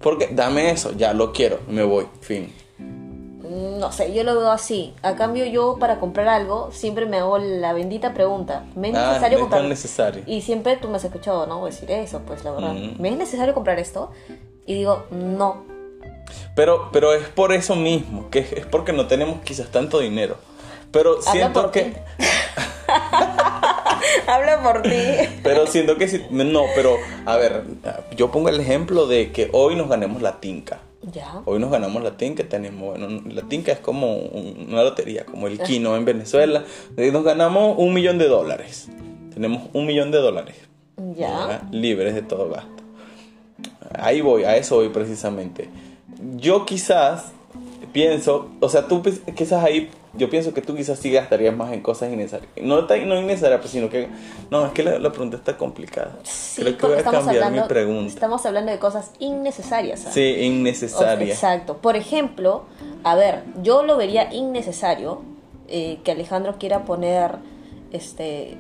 porque 0.03 0.29
dame 0.33 0.71
eso, 0.71 0.93
ya 0.93 1.13
lo 1.15 1.33
quiero, 1.33 1.61
me 1.69 1.83
voy, 1.83 2.07
fin. 2.21 2.53
No 2.79 3.93
sé, 3.93 4.13
yo 4.15 4.25
lo 4.25 4.35
veo 4.39 4.51
así. 4.51 4.95
A 5.03 5.15
cambio, 5.15 5.45
yo 5.45 5.77
para 5.79 5.99
comprar 6.01 6.29
algo 6.29 6.71
siempre 6.73 7.05
me 7.07 7.19
hago 7.19 7.39
la 7.39 7.73
bendita 7.73 8.15
pregunta: 8.15 8.65
¿me 8.77 8.91
es 8.91 8.95
Ah, 8.97 9.09
necesario 9.09 9.39
no 9.39 9.41
es 9.41 9.41
comprar? 9.43 9.61
tan 9.63 9.69
necesario. 9.69 10.23
Y 10.27 10.41
siempre 10.41 10.77
tú 10.77 10.89
me 10.89 10.97
has 10.97 11.05
escuchado, 11.05 11.47
¿no? 11.47 11.65
Decir 11.67 11.91
eso, 11.91 12.21
pues 12.27 12.45
la 12.45 12.53
verdad. 12.53 12.73
Mm. 12.73 13.01
¿Me 13.01 13.09
es 13.11 13.17
necesario 13.17 13.53
comprar 13.55 13.79
esto? 13.79 14.11
Y 14.67 14.75
digo, 14.75 15.05
no. 15.11 15.65
Pero, 16.55 16.91
pero 16.93 17.13
es 17.13 17.29
por 17.29 17.53
eso 17.53 17.75
mismo, 17.77 18.31
que 18.31 18.39
es, 18.41 18.67
porque 18.67 18.93
no 18.93 19.07
tenemos 19.07 19.41
quizás 19.43 19.69
tanto 19.71 19.99
dinero. 19.99 20.37
Pero 20.93 21.21
siento 21.21 21.71
que. 21.73 21.95
Habla 24.27 24.63
por 24.63 24.83
ti. 24.83 24.91
Pero 25.43 25.67
siento 25.67 25.97
que 25.97 26.09
sí. 26.09 26.23
No, 26.31 26.65
pero 26.75 26.97
a 27.27 27.37
ver, 27.37 27.65
yo 28.17 28.31
pongo 28.31 28.49
el 28.49 28.61
ejemplo 28.61 29.07
de 29.07 29.33
que 29.33 29.49
hoy 29.53 29.77
nos 29.77 29.89
ganemos 29.89 30.23
la 30.23 30.41
tinca. 30.41 30.81
ya. 31.03 31.43
Hoy 31.47 31.59
nos 31.59 31.71
ganamos 31.71 32.03
la 32.03 32.17
tinca, 32.17 32.45
tenemos, 32.45 32.97
bueno, 32.99 33.23
la 33.29 33.43
tinca 33.43 33.73
es 33.73 33.79
como 33.81 34.15
un- 34.17 34.67
una 34.71 34.83
lotería, 34.85 35.25
como 35.27 35.47
el 35.49 35.59
kino 35.61 35.97
en 35.97 36.05
Venezuela. 36.05 36.65
Y 36.97 37.11
nos 37.11 37.25
ganamos 37.25 37.77
un 37.79 37.93
millón 37.93 38.19
de 38.19 38.29
dólares. 38.29 38.89
Tenemos 39.35 39.69
un 39.73 39.87
millón 39.87 40.11
de 40.11 40.19
dólares. 40.19 40.57
Ya. 41.17 41.63
libres 41.73 42.15
de 42.15 42.23
todo 42.23 42.49
gasto. 42.51 42.83
Ahí 43.99 44.21
voy, 44.21 44.45
a 44.45 44.57
eso 44.57 44.77
voy 44.77 44.91
precisamente. 44.91 45.69
Yo 46.37 46.65
quizás 46.65 47.33
pienso, 47.93 48.51
o 48.61 48.69
sea, 48.69 48.87
tú 48.87 49.03
quizás 49.37 49.65
ahí, 49.65 49.91
yo 50.15 50.29
pienso 50.29 50.53
que 50.53 50.61
tú 50.63 50.75
quizás 50.77 50.99
sí 50.99 51.11
gastarías 51.11 51.57
más 51.57 51.73
en 51.73 51.81
cosas 51.81 52.13
innecesarias. 52.13 52.51
No, 52.61 52.83
no 52.83 53.21
innecesarias, 53.21 53.61
pues, 53.61 53.71
sino 53.73 53.89
que, 53.89 54.09
no, 54.51 54.67
es 54.67 54.73
que 54.73 54.83
la, 54.83 54.99
la 54.99 55.11
pregunta 55.11 55.37
está 55.37 55.57
complicada. 55.57 56.19
Sí, 56.23 56.63
Creo 56.63 56.77
que 56.77 56.87
voy 56.87 56.95
a 56.97 56.99
estamos 56.99 57.25
cambiar 57.25 57.45
hablando, 57.45 57.63
mi 57.63 57.69
pregunta. 57.69 58.09
estamos 58.13 58.45
hablando 58.47 58.73
de 58.73 58.79
cosas 58.79 59.11
innecesarias. 59.19 60.01
¿sabes? 60.01 60.15
Sí, 60.15 60.33
O 60.33 60.35
sea, 60.35 60.45
innecesaria. 60.45 61.33
exacto. 61.35 61.79
Por 61.79 61.97
ejemplo, 61.97 62.65
a 63.05 63.15
ver, 63.15 63.43
yo 63.63 63.83
lo 63.83 63.97
vería 63.97 64.33
innecesario 64.33 65.23
eh, 65.69 65.99
que 66.05 66.13
Alejandro 66.13 66.57
quiera 66.59 66.85
poner 66.85 67.37
este 67.93 68.57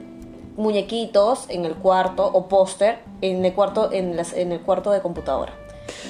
muñequitos 0.56 1.46
en 1.48 1.64
el 1.64 1.74
cuarto 1.74 2.26
o 2.26 2.46
póster 2.48 2.98
en 3.22 3.44
el 3.44 3.54
cuarto 3.54 3.90
en, 3.92 4.16
las- 4.16 4.34
en 4.34 4.52
el 4.52 4.60
cuarto 4.60 4.90
de 4.90 5.00
computadora. 5.00 5.54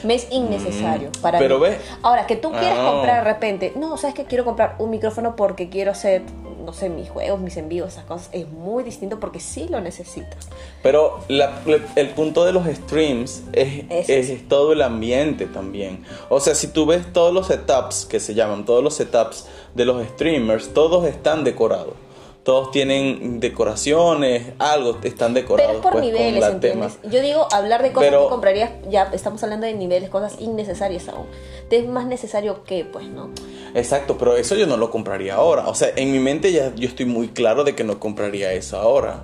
Me 0.05 0.15
es 0.15 0.27
innecesario 0.31 1.09
Mm, 1.11 1.21
para 1.23 1.39
pero 1.39 1.59
mí. 1.59 1.69
ve- 1.69 1.79
Ahora, 2.03 2.27
que 2.27 2.37
tú 2.37 2.51
quieras 2.51 2.79
Ah. 2.79 2.91
comprar 2.93 3.25
de 3.25 3.33
repente, 3.33 3.73
no, 3.77 3.97
sabes 3.97 4.15
que 4.15 4.25
quiero 4.25 4.45
comprar 4.45 4.77
un 4.79 4.91
micrófono 4.91 5.37
porque 5.37 5.69
quiero 5.69 5.91
hacer, 5.93 6.23
no 6.65 6.73
sé, 6.73 6.89
mis 6.89 7.09
juegos, 7.11 7.41
mis 7.41 7.57
envíos, 7.57 7.89
esas 7.93 8.05
cosas, 8.05 8.29
es 8.33 8.49
muy 8.49 8.85
distinto 8.85 9.19
porque 9.21 9.41
sí 9.41 9.67
lo 9.69 9.81
necesitas. 9.81 10.49
Pero 10.83 11.21
la- 11.29 11.61
el 11.97 12.09
punto 12.11 12.45
de 12.45 12.53
los 12.53 12.67
streams 12.67 13.43
es, 13.53 14.09
es 14.09 14.49
todo 14.49 14.73
el 14.73 14.83
ambiente 14.83 15.47
también. 15.47 16.05
O 16.29 16.41
sea, 16.41 16.55
si 16.55 16.69
tú 16.69 16.87
ves 16.87 17.13
todos 17.13 17.33
los 17.33 17.47
setups 17.49 18.05
que 18.07 18.21
se 18.21 18.35
llaman, 18.35 18.65
todos 18.65 18.83
los 18.83 18.95
setups 18.95 19.47
de 19.75 19.85
los 19.85 20.05
streamers, 20.09 20.73
todos 20.75 21.05
están 21.07 21.45
decorados. 21.45 21.95
Todos 22.45 22.73
tienen 22.73 23.39
decoraciones, 23.39 24.55
algo 24.59 24.99
están 25.05 25.33
decorados. 25.33 25.65
Pero 25.69 25.79
es 25.79 25.83
por 25.83 25.93
pues, 25.93 26.05
niveles, 26.05 26.45
¿entiendes? 26.45 26.99
Yo 27.05 27.21
digo, 27.21 27.47
hablar 27.53 27.83
de 27.83 27.93
cosas 27.93 28.11
Pero- 28.11 28.25
que 28.25 28.31
comprarías, 28.31 28.71
ya 28.91 29.05
estamos 29.13 29.41
hablando 29.45 29.67
de 29.67 29.75
niveles, 29.75 30.11
cosas 30.11 30.41
innecesarias 30.41 31.09
aún. 31.09 31.27
Te 31.71 31.77
es 31.79 31.87
más 31.89 32.05
necesario 32.07 32.65
que, 32.65 32.85
pues, 32.85 33.07
¿no? 33.07 33.31
Exacto, 33.75 34.19
pero 34.19 34.37
eso 34.37 34.57
yo 34.57 34.67
no 34.67 34.77
lo 34.77 34.91
compraría 34.91 35.37
ahora. 35.37 35.69
O 35.69 35.75
sea, 35.77 35.91
en 35.95 36.11
mi 36.11 36.19
mente 36.19 36.51
ya 36.53 36.75
yo 36.75 36.89
estoy 36.89 37.07
muy 37.07 37.29
claro 37.29 37.63
de 37.63 37.77
que 37.77 37.85
no 37.85 38.01
compraría 38.01 38.53
eso 38.53 38.77
ahora. 38.77 39.23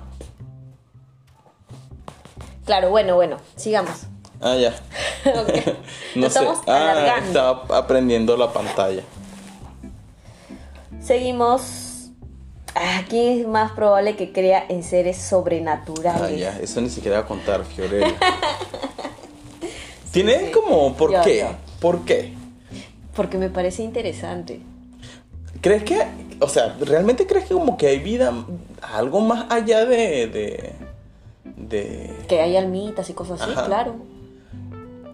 Claro, 2.65 2.89
bueno, 2.89 3.15
bueno, 3.15 3.35
sigamos. 3.57 4.03
Ah, 4.39 4.55
ya. 4.55 4.73
No 6.15 6.29
sé. 6.29 6.39
estamos 6.39 6.59
Ah, 6.67 6.91
alargando. 6.91 7.27
estaba 7.27 7.77
aprendiendo 7.77 8.37
la 8.37 8.53
pantalla. 8.53 9.03
Seguimos. 11.01 11.88
¿Quién 13.09 13.39
es 13.39 13.47
más 13.47 13.71
probable 13.71 14.15
que 14.15 14.31
crea 14.31 14.65
en 14.69 14.83
seres 14.83 15.17
sobrenaturales? 15.17 16.21
Ah, 16.21 16.31
ya, 16.31 16.59
eso 16.59 16.79
ni 16.81 16.89
siquiera 16.89 17.17
va 17.19 17.23
a 17.23 17.27
contar, 17.27 17.63
Fiorella. 17.65 18.13
Tiene 20.11 20.51
como, 20.51 20.93
¿por 20.95 21.11
Yo, 21.11 21.21
qué? 21.23 21.39
yo. 21.39 21.47
¿Por 21.79 22.05
qué? 22.05 22.33
Porque 23.15 23.37
me 23.37 23.49
parece 23.49 23.83
interesante. 23.83 24.61
¿Crees 25.61 25.83
que, 25.83 26.01
o 26.39 26.47
sea, 26.47 26.75
realmente 26.79 27.27
crees 27.27 27.45
que 27.45 27.53
como 27.53 27.77
que 27.77 27.87
hay 27.87 27.99
vida, 27.99 28.33
algo 28.81 29.19
más 29.21 29.45
allá 29.51 29.85
de, 29.85 30.27
de, 30.27 30.73
de... 31.43 32.15
Que 32.27 32.41
hay 32.41 32.55
almitas 32.55 33.09
y 33.09 33.13
cosas 33.13 33.41
así, 33.41 33.51
Ajá. 33.51 33.65
claro. 33.65 33.95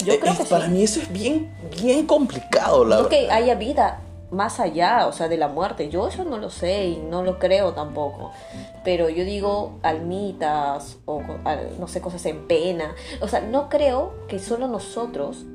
Yo 0.05 0.13
Eh, 0.13 0.19
creo 0.19 0.35
que 0.37 0.43
sí. 0.43 0.49
Para 0.49 0.67
mí 0.67 0.83
eso 0.83 0.99
es 0.99 1.11
bien, 1.11 1.51
bien 1.81 2.05
complicado, 2.05 2.85
la 2.85 2.97
No 3.01 3.09
que 3.09 3.21
verdad. 3.21 3.37
haya 3.37 3.55
vida 3.55 4.01
más 4.35 4.59
allá, 4.59 5.07
o 5.07 5.13
sea, 5.13 5.27
de 5.27 5.37
la 5.37 5.47
muerte. 5.47 5.89
Yo 5.89 6.07
eso 6.07 6.23
no 6.23 6.37
lo 6.37 6.49
sé 6.49 6.87
y 6.87 6.97
no 6.97 7.23
lo 7.23 7.39
creo 7.39 7.73
tampoco. 7.73 8.31
Pero 8.83 9.09
yo 9.09 9.23
digo 9.23 9.79
almitas 9.81 10.97
o 11.05 11.21
no 11.79 11.87
sé, 11.87 12.01
cosas 12.01 12.25
en 12.25 12.47
pena. 12.47 12.93
O 13.21 13.27
sea, 13.27 13.41
no 13.41 13.69
creo 13.69 14.13
que 14.27 14.39
solo 14.39 14.67
nosotros 14.67 15.45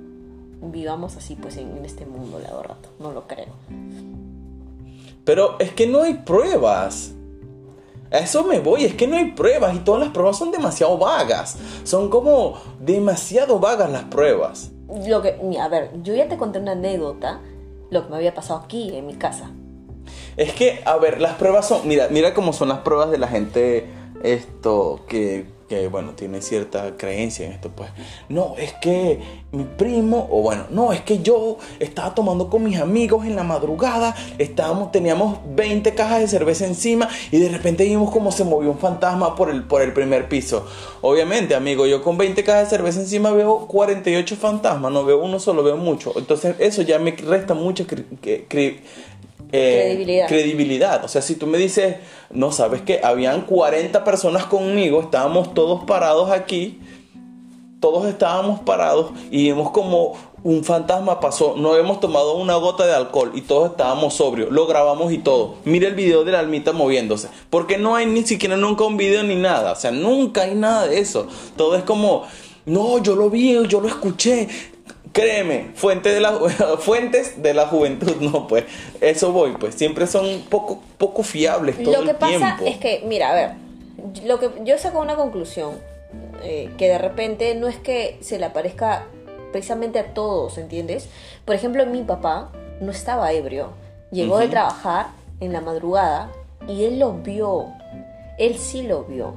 vivamos 0.62 1.16
así 1.16 1.36
pues 1.36 1.56
en, 1.56 1.76
en 1.76 1.84
este 1.84 2.06
mundo, 2.06 2.40
la 2.40 2.54
verdad. 2.54 2.76
No 2.98 3.12
lo 3.12 3.26
creo. 3.26 3.54
Pero 5.24 5.58
es 5.58 5.72
que 5.72 5.86
no 5.86 6.02
hay 6.02 6.14
pruebas. 6.14 7.12
A 8.12 8.18
eso 8.18 8.42
me 8.42 8.58
voy, 8.58 8.84
es 8.84 8.94
que 8.94 9.06
no 9.06 9.16
hay 9.16 9.30
pruebas 9.32 9.76
y 9.76 9.78
todas 9.80 10.00
las 10.00 10.10
pruebas 10.10 10.36
son 10.36 10.50
demasiado 10.50 10.98
vagas. 10.98 11.56
Son 11.84 12.10
como 12.10 12.54
demasiado 12.80 13.60
vagas 13.60 13.90
las 13.90 14.04
pruebas. 14.04 14.72
Lo 15.06 15.22
que, 15.22 15.38
a 15.60 15.68
ver, 15.68 15.90
yo 16.02 16.14
ya 16.14 16.28
te 16.28 16.36
conté 16.36 16.58
una 16.58 16.72
anécdota, 16.72 17.40
lo 17.90 18.05
que 18.05 18.11
me 18.11 18.16
había 18.16 18.35
pasado 18.35 18.61
aquí 18.61 18.96
en 18.96 19.07
mi 19.07 19.14
casa. 19.14 19.50
Es 20.37 20.53
que, 20.53 20.81
a 20.85 20.96
ver, 20.96 21.20
las 21.20 21.35
pruebas 21.35 21.68
son. 21.68 21.87
Mira, 21.87 22.09
mira 22.11 22.35
cómo 22.35 22.53
son 22.53 22.68
las 22.68 22.79
pruebas 22.79 23.11
de 23.11 23.18
la 23.18 23.29
gente. 23.29 23.87
Esto 24.22 25.05
que, 25.09 25.46
que, 25.70 25.87
bueno, 25.87 26.14
tiene 26.16 26.42
cierta 26.42 26.96
creencia 26.96 27.46
en 27.46 27.52
esto. 27.52 27.70
Pues, 27.70 27.90
no, 28.28 28.56
es 28.59 28.72
que 28.83 29.20
mi 29.52 29.62
primo, 29.62 30.26
o 30.28 30.42
bueno, 30.42 30.64
no, 30.70 30.92
es 30.92 31.00
que 31.02 31.20
yo 31.20 31.59
estaba 31.78 32.12
tomando 32.12 32.50
con 32.50 32.64
mis 32.64 32.80
amigos 32.80 33.24
en 33.24 33.37
la 33.37 33.44
madrugada. 33.44 34.16
Estábamos, 34.38 34.90
teníamos 34.90 35.38
20 35.54 35.94
cajas 35.94 36.18
de 36.22 36.26
cerveza 36.26 36.66
encima 36.66 37.09
y 37.30 37.38
de 37.38 37.48
repente 37.50 37.85
vimos 37.85 38.11
como 38.11 38.33
se 38.33 38.42
movió 38.42 38.72
un 38.72 38.78
fantasma 38.78 39.37
por 39.37 39.48
el, 39.48 39.62
por 39.62 39.80
el 39.83 39.92
primer 39.92 40.28
piso. 40.28 40.66
Obviamente, 41.02 41.54
amigo, 41.54 41.87
yo 41.87 42.02
con 42.02 42.18
20 42.18 42.42
cajas 42.42 42.64
de 42.64 42.76
cerveza 42.76 42.98
encima 42.98 43.30
veo 43.30 43.68
48 43.68 44.35
fantasmas, 44.35 44.90
no 44.90 45.04
veo 45.04 45.22
uno 45.22 45.38
solo, 45.38 45.62
veo 45.62 45.76
mucho. 45.76 46.12
Entonces, 46.16 46.56
eso 46.59 46.83
ya 46.83 46.98
me 46.98 47.12
resta 47.12 47.54
mucha 47.54 47.85
cri- 47.85 48.80
eh, 49.52 49.82
Credibilidad. 49.82 50.28
credibilidad. 50.28 51.04
O 51.04 51.08
sea, 51.08 51.22
si 51.22 51.34
tú 51.34 51.46
me 51.46 51.58
dices, 51.58 51.96
no 52.30 52.52
sabes 52.52 52.82
que 52.82 53.00
habían 53.02 53.42
40 53.42 54.04
personas 54.04 54.46
conmigo, 54.46 55.00
estábamos 55.00 55.54
todos 55.54 55.84
parados 55.84 56.30
aquí, 56.30 56.80
todos 57.80 58.06
estábamos 58.06 58.60
parados 58.60 59.10
y 59.30 59.44
vimos 59.44 59.70
como 59.70 60.16
un 60.42 60.64
fantasma 60.64 61.20
pasó, 61.20 61.54
no 61.56 61.72
habíamos 61.72 62.00
tomado 62.00 62.36
una 62.36 62.54
gota 62.56 62.86
de 62.86 62.94
alcohol 62.94 63.32
y 63.34 63.42
todos 63.42 63.72
estábamos 63.72 64.14
sobrios, 64.14 64.50
lo 64.50 64.66
grabamos 64.66 65.12
y 65.12 65.18
todo. 65.18 65.56
Mira 65.64 65.88
el 65.88 65.94
video 65.94 66.24
de 66.24 66.32
la 66.32 66.38
almita 66.38 66.72
moviéndose, 66.72 67.28
porque 67.50 67.76
no 67.76 67.96
hay 67.96 68.06
ni 68.06 68.22
siquiera 68.22 68.56
nunca 68.56 68.84
un 68.84 68.96
video 68.96 69.22
ni 69.22 69.34
nada, 69.34 69.72
o 69.72 69.76
sea, 69.76 69.90
nunca 69.90 70.42
hay 70.42 70.54
nada 70.54 70.86
de 70.86 70.98
eso. 70.98 71.26
Todo 71.56 71.76
es 71.76 71.82
como, 71.82 72.24
no, 72.66 73.02
yo 73.02 73.16
lo 73.16 73.28
vi, 73.28 73.66
yo 73.66 73.80
lo 73.80 73.88
escuché. 73.88 74.48
Créeme, 75.12 75.73
fuente 75.75 76.11
de 76.11 76.20
la, 76.20 76.33
fuentes 76.79 77.42
de 77.42 77.55
la 77.55 77.66
juventud, 77.66 78.16
no, 78.20 78.46
pues, 78.46 78.64
eso 79.01 79.33
voy, 79.33 79.53
pues, 79.53 79.75
siempre 79.75 80.07
son 80.07 80.42
poco, 80.49 80.81
poco 80.99 81.23
fiables 81.23 81.83
todo 81.83 81.92
Lo 81.92 82.05
que 82.05 82.11
el 82.11 82.16
pasa 82.16 82.57
tiempo. 82.57 82.64
es 82.66 82.79
que, 82.79 83.03
mira, 83.07 83.31
a 83.31 83.35
ver, 83.35 83.51
lo 84.25 84.38
que 84.38 84.51
yo 84.64 84.79
saco 84.79 85.01
una 85.01 85.16
conclusión 85.16 85.79
eh, 86.42 86.70
que 86.79 86.88
de 86.88 86.99
repente 86.99 87.55
no 87.55 87.68
es 87.68 87.77
que 87.77 88.18
se 88.20 88.38
le 88.38 88.46
aparezca 88.46 89.07
precisamente 89.53 89.99
a 89.99 90.14
todos, 90.14 90.59
¿entiendes? 90.59 91.09
Por 91.44 91.55
ejemplo, 91.55 91.85
mi 91.87 92.03
papá 92.03 92.51
no 92.81 92.92
estaba 92.92 93.33
ebrio, 93.33 93.70
llegó 94.11 94.38
de 94.38 94.49
trabajar 94.49 95.09
en 95.40 95.53
la 95.53 95.61
madrugada 95.61 96.31
y 96.68 96.85
él 96.85 96.99
lo 96.99 97.14
vio. 97.14 97.66
él 98.38 98.57
sí 98.59 98.83
lo 98.83 99.05
vio. 99.05 99.35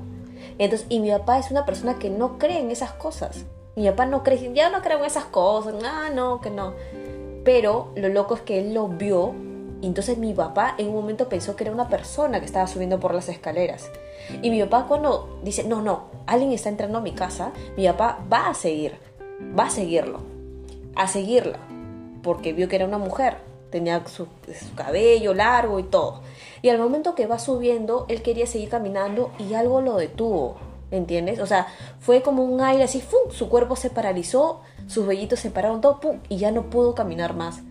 Entonces, 0.60 0.86
y 0.90 1.00
mi 1.00 1.10
papá 1.10 1.40
es 1.40 1.52
una 1.52 1.66
persona 1.66 1.98
que 1.98 2.10
no 2.10 2.38
cree 2.38 2.60
en 2.60 2.72
esas 2.72 2.92
cosas. 2.92 3.46
Mi 3.76 3.90
papá 3.90 4.06
no 4.06 4.24
cree, 4.24 4.54
ya 4.54 4.70
no 4.70 4.82
creo 4.82 5.00
en 5.00 5.06
esas 5.06 5.26
cosas, 5.26 5.76
ah, 5.84 6.10
no, 6.14 6.42
que 6.42 6.50
no. 6.50 6.74
Pero 7.44 7.92
lo 7.96 8.10
loco 8.10 8.36
es 8.36 8.42
que 8.42 8.60
él 8.60 8.74
lo 8.74 8.88
vio 8.88 9.34
y 9.84 9.88
entonces 9.88 10.18
mi 10.18 10.34
papá 10.34 10.76
en 10.78 10.88
un 10.88 10.96
momento 10.96 11.28
pensó 11.28 11.58
que 11.58 11.66
era 11.66 11.74
una 11.74 11.90
persona 11.90 12.40
que 12.40 12.46
estaba 12.46 12.68
subiendo 12.68 13.02
por 13.02 13.14
las 13.14 13.28
escaleras. 13.28 13.92
Y 14.42 14.50
mi 14.50 14.62
papá 14.64 14.86
cuando 14.88 15.42
dice, 15.44 15.66
no, 15.66 15.82
no, 15.82 16.06
alguien 16.26 16.54
está 16.54 16.70
entrando 16.70 17.00
a 17.00 17.02
mi 17.02 17.12
casa, 17.12 17.52
mi 17.76 17.86
papá 17.88 18.24
va 18.32 18.48
a 18.48 18.54
seguir, 18.54 18.94
va 19.60 19.66
a 19.66 19.70
seguirlo, 19.70 20.20
a 20.96 21.10
seguirla, 21.10 21.60
porque 22.22 22.54
vio 22.54 22.70
que 22.70 22.78
era 22.78 22.86
una 22.86 22.98
mujer, 22.98 23.36
tenía 23.72 24.08
su, 24.08 24.28
su 24.58 24.74
cabello 24.74 25.34
largo 25.34 25.80
y 25.80 25.84
todo. 25.84 26.22
Y 26.62 26.70
al 26.70 26.78
momento 26.78 27.14
que 27.14 27.28
va 27.28 27.38
subiendo, 27.38 28.06
él 28.08 28.22
quería 28.22 28.48
seguir 28.48 28.70
caminando 28.70 29.32
y 29.38 29.54
algo 29.54 29.82
lo 29.82 29.98
detuvo. 29.98 30.56
¿Entiendes? 30.94 31.40
O 31.40 31.48
sea, 31.48 31.66
fue 32.00 32.22
como 32.22 32.44
un 32.44 32.62
aire 32.62 32.84
así, 32.84 33.02
¡fum! 33.02 33.32
su 33.32 33.50
cuerpo 33.50 33.76
se 33.76 33.90
paralizó, 33.90 34.62
sus 34.86 35.08
vellitos 35.08 35.40
se 35.40 35.50
pararon 35.50 35.82
todo, 35.82 36.00
¡pum! 36.00 36.20
y 36.30 36.38
ya 36.38 36.52
no 36.52 36.70
pudo 36.70 36.94
caminar 36.94 37.36
más. 37.36 37.62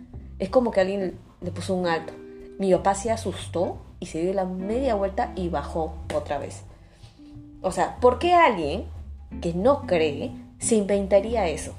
Es 0.40 0.48
como 0.48 0.72
que 0.72 0.80
alguien 0.80 1.18
le 1.40 1.52
puso 1.52 1.72
un 1.74 1.86
alto. 1.86 2.12
Mi 2.58 2.72
papá 2.72 2.96
se 2.96 3.12
asustó 3.12 3.78
y 4.00 4.06
se 4.06 4.20
dio 4.20 4.34
la 4.34 4.44
media 4.44 4.96
vuelta 4.96 5.32
y 5.36 5.48
bajó 5.50 5.94
otra 6.12 6.38
vez. 6.38 6.62
O 7.60 7.70
sea, 7.70 7.96
¿por 8.00 8.18
qué 8.18 8.34
alguien 8.34 8.86
que 9.40 9.54
no 9.54 9.82
cree 9.86 10.32
se 10.58 10.74
inventaría 10.74 11.46
eso? 11.48 11.74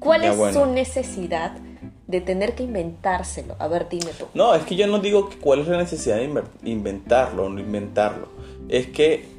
¿Cuál 0.00 0.22
Ya, 0.22 0.30
es 0.32 0.38
bueno. 0.38 0.60
su 0.60 0.66
necesidad 0.66 1.52
de 2.06 2.22
tener 2.22 2.54
que 2.54 2.62
inventárselo? 2.62 3.54
A 3.58 3.68
ver, 3.68 3.86
dime 3.90 4.12
tú. 4.18 4.24
No, 4.32 4.54
es 4.54 4.64
que 4.64 4.76
yo 4.76 4.86
no 4.86 4.98
digo 4.98 5.28
que 5.28 5.36
cuál 5.36 5.60
es 5.60 5.68
la 5.68 5.76
necesidad 5.76 6.16
de 6.16 6.42
inventarlo 6.64 7.44
o 7.44 7.48
no 7.50 7.60
inventarlo. 7.60 8.28
Es 8.70 8.86
que 8.86 9.37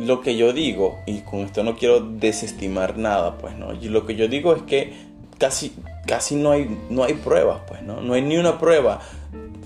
lo 0.00 0.20
que 0.20 0.36
yo 0.36 0.52
digo, 0.52 0.98
y 1.06 1.20
con 1.20 1.40
esto 1.40 1.62
no 1.62 1.76
quiero 1.76 2.00
desestimar 2.00 2.98
nada, 2.98 3.38
pues, 3.38 3.56
¿no? 3.56 3.72
Y 3.74 3.88
lo 3.88 4.06
que 4.06 4.14
yo 4.14 4.28
digo 4.28 4.54
es 4.54 4.62
que 4.62 4.92
casi, 5.38 5.72
casi 6.06 6.34
no 6.34 6.50
hay, 6.50 6.68
no 6.90 7.04
hay 7.04 7.14
pruebas, 7.14 7.60
pues, 7.68 7.82
¿no? 7.82 8.00
No 8.00 8.14
hay 8.14 8.22
ni 8.22 8.36
una 8.36 8.58
prueba. 8.58 9.00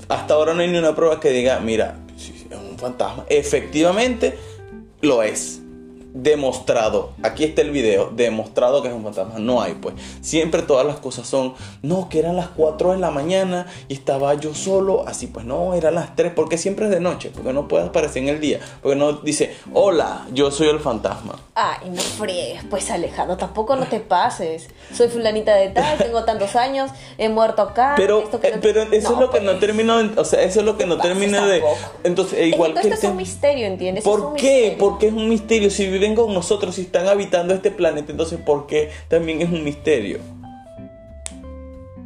Hasta 0.09 0.35
ahora 0.35 0.55
no 0.55 0.61
hay 0.61 0.69
ni 0.69 0.79
una 0.79 0.95
prueba 0.95 1.21
que 1.21 1.31
diga, 1.31 1.61
mira, 1.61 1.97
es 2.17 2.33
un 2.53 2.79
fantasma. 2.79 3.25
Efectivamente, 3.29 4.39
lo 5.01 5.23
es. 5.23 5.62
Demostrado. 6.15 7.13
Aquí 7.23 7.45
está 7.45 7.63
el 7.63 7.71
video. 7.71 8.11
Demostrado 8.15 8.83
que 8.83 8.89
es 8.89 8.95
un 8.95 9.03
fantasma. 9.03 9.39
No 9.39 9.63
hay, 9.63 9.75
pues. 9.75 9.95
Siempre 10.21 10.63
todas 10.63 10.87
las 10.87 10.97
cosas 10.97 11.27
son, 11.27 11.55
no, 11.83 12.09
que 12.09 12.19
eran 12.19 12.37
las 12.37 12.49
4 12.49 12.93
de 12.93 12.99
la 12.99 13.11
mañana 13.11 13.67
y 13.89 13.95
estaba 13.95 14.35
yo 14.35 14.55
solo. 14.55 15.05
Así, 15.07 15.27
pues 15.27 15.47
no, 15.47 15.75
eran 15.75 15.95
las 15.95 16.15
3. 16.15 16.33
Porque 16.35 16.59
siempre 16.59 16.87
es 16.87 16.91
de 16.91 17.01
noche. 17.01 17.31
Porque 17.35 17.53
no 17.53 17.67
puede 17.67 17.87
aparecer 17.87 18.23
en 18.23 18.29
el 18.29 18.41
día. 18.41 18.61
Porque 18.83 18.97
no 18.97 19.15
dice, 19.15 19.55
hola, 19.73 20.27
yo 20.33 20.51
soy 20.51 20.69
el 20.69 20.81
fantasma. 20.81 21.39
Ay, 21.55 21.91
no 21.91 22.01
friegues, 22.01 22.65
pues 22.71 22.91
Alejandro, 22.91 23.37
tampoco 23.37 23.77
no 23.77 23.85
te 23.87 24.01
pases. 24.01 24.69
Soy 24.95 25.09
fulanita 25.09 25.55
de 25.55 25.69
tal, 25.69 25.99
tengo 25.99 26.25
tantos 26.25 26.57
años, 26.57 26.91
he 27.19 27.29
muerto 27.29 27.61
acá. 27.61 27.93
Pero, 27.95 28.23
esto 28.23 28.41
que 28.41 28.49
eh, 28.49 28.53
no- 28.55 28.61
pero 28.63 28.83
eso 28.85 29.13
es 29.13 29.19
lo 29.19 29.31
que 29.31 29.41
no 29.41 29.51
pues. 29.51 29.61
termino, 29.61 29.99
o 30.17 30.25
sea, 30.25 30.41
eso 30.43 30.61
es 30.61 30.65
lo 30.67 30.79
que 30.79 30.87
no 30.87 30.97
termina 30.97 31.47
de... 31.47 31.63
Entonces, 32.05 32.33
Es 32.39 32.39
que 32.39 32.47
igual 32.49 32.73
que 32.73 32.81
esto 32.81 32.95
es 32.95 33.05
un 33.05 33.17
misterio, 33.19 33.67
¿entiendes? 33.67 34.03
Es 34.03 34.11
¿Por 34.11 34.33
qué? 34.35 34.51
misterio. 34.71 34.79
Porque 34.79 35.07
es 35.09 35.13
un 35.13 35.29
misterio. 35.29 35.69
Si 35.71 35.87
viven 35.89 36.15
con 36.15 36.33
nosotros, 36.33 36.75
si 36.75 36.83
están 36.83 37.07
habitando 37.07 37.53
este 37.53 37.71
planeta, 37.71 38.13
entonces 38.13 38.39
¿por 38.41 38.67
qué 38.67 38.91
también 39.09 39.43
es 39.43 39.51
un 39.51 39.63
misterio? 39.63 40.21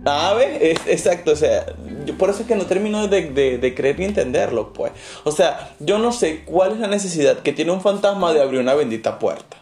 Ah, 0.07 0.35
¿ves? 0.35 0.59
Es- 0.63 0.87
exacto, 0.87 1.33
o 1.33 1.37
sea, 1.37 1.67
yo 2.05 2.17
por 2.17 2.31
eso 2.31 2.43
es 2.43 2.47
que 2.49 2.55
no 2.57 2.65
termino 2.67 3.09
de, 3.09 3.23
de- 3.31 3.59
de 3.59 3.75
creer 3.75 3.99
ni 3.99 4.05
entenderlo, 4.07 4.73
pues. 4.73 4.93
O 5.25 5.33
sea, 5.33 5.75
yo 5.81 5.99
no 5.99 6.13
sé 6.13 6.45
cuál 6.45 6.73
es 6.73 6.79
la 6.79 6.87
necesidad 6.89 7.39
que 7.41 7.53
tiene 7.53 7.73
un 7.73 7.81
fantasma 7.81 8.33
de 8.33 8.41
abrir 8.41 8.61
una 8.61 8.75
bendita 8.75 9.19
puerta. 9.19 9.57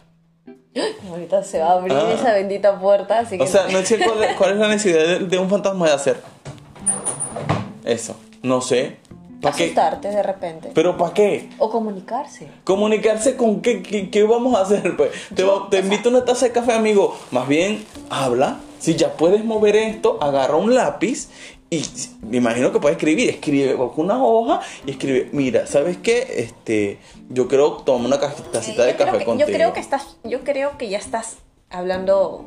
Ahorita 1.09 1.43
se 1.43 1.59
va 1.59 1.71
a 1.71 1.73
abrir 1.73 1.93
Ah. 1.97 2.11
esa 2.13 2.33
bendita 2.33 2.79
puerta, 2.79 3.19
así 3.19 3.37
que... 3.37 3.43
O 3.43 3.47
sea, 3.47 3.67
no 3.69 3.81
sé 3.83 3.97
cuál 3.97 4.23
es, 4.23 4.35
cuál 4.35 4.51
es 4.51 4.57
la 4.57 4.67
necesidad 4.67 5.03
de, 5.05 5.19
de 5.25 5.37
un 5.39 5.49
fantasma 5.49 5.87
de 5.87 5.93
hacer 5.93 6.17
eso. 7.83 8.15
No 8.43 8.61
sé. 8.61 8.97
¿Para 9.41 9.55
qué? 9.55 9.63
asustarte 9.65 10.07
de 10.09 10.23
repente. 10.23 10.71
¿Pero 10.73 10.97
para 10.97 11.13
qué? 11.13 11.49
O 11.59 11.69
comunicarse. 11.69 12.47
¿Comunicarse 12.63 13.35
con 13.35 13.61
qué, 13.61 13.83
qué, 13.83 14.09
qué 14.09 14.23
vamos 14.23 14.55
a 14.55 14.61
hacer? 14.61 14.95
Pues 14.97 15.11
te, 15.35 15.41
Yo, 15.43 15.67
te 15.69 15.79
invito 15.79 16.09
a 16.09 16.13
una 16.13 16.25
taza 16.25 16.45
de 16.47 16.51
café, 16.51 16.73
amigo. 16.73 17.15
Más 17.31 17.47
bien, 17.47 17.85
habla. 18.09 18.57
Si 18.79 18.95
ya 18.95 19.13
puedes 19.13 19.43
mover 19.43 19.75
esto, 19.75 20.17
agarra 20.21 20.55
un 20.55 20.73
lápiz 20.73 21.29
y 21.69 21.83
me 22.21 22.37
imagino 22.37 22.71
que 22.71 22.79
puedes 22.79 22.97
escribir. 22.97 23.29
Escribe 23.29 23.75
con 23.75 23.91
una 23.95 24.23
hoja 24.23 24.61
y 24.85 24.91
escribe. 24.91 25.29
Mira, 25.31 25.65
¿sabes 25.67 25.97
qué? 25.97 26.25
Este, 26.37 26.99
yo 27.29 27.47
creo 27.47 27.73
tomar 27.77 28.07
una 28.07 28.19
tacita 28.19 28.85
de 28.85 28.95
café 28.95 29.19
que, 29.19 29.25
contigo. 29.25 29.49
yo 29.49 29.53
creo 29.53 29.73
que 29.73 29.79
estás, 29.79 30.17
yo 30.23 30.43
creo 30.43 30.77
que 30.77 30.89
ya 30.89 30.97
estás 30.97 31.37
hablando 31.69 32.45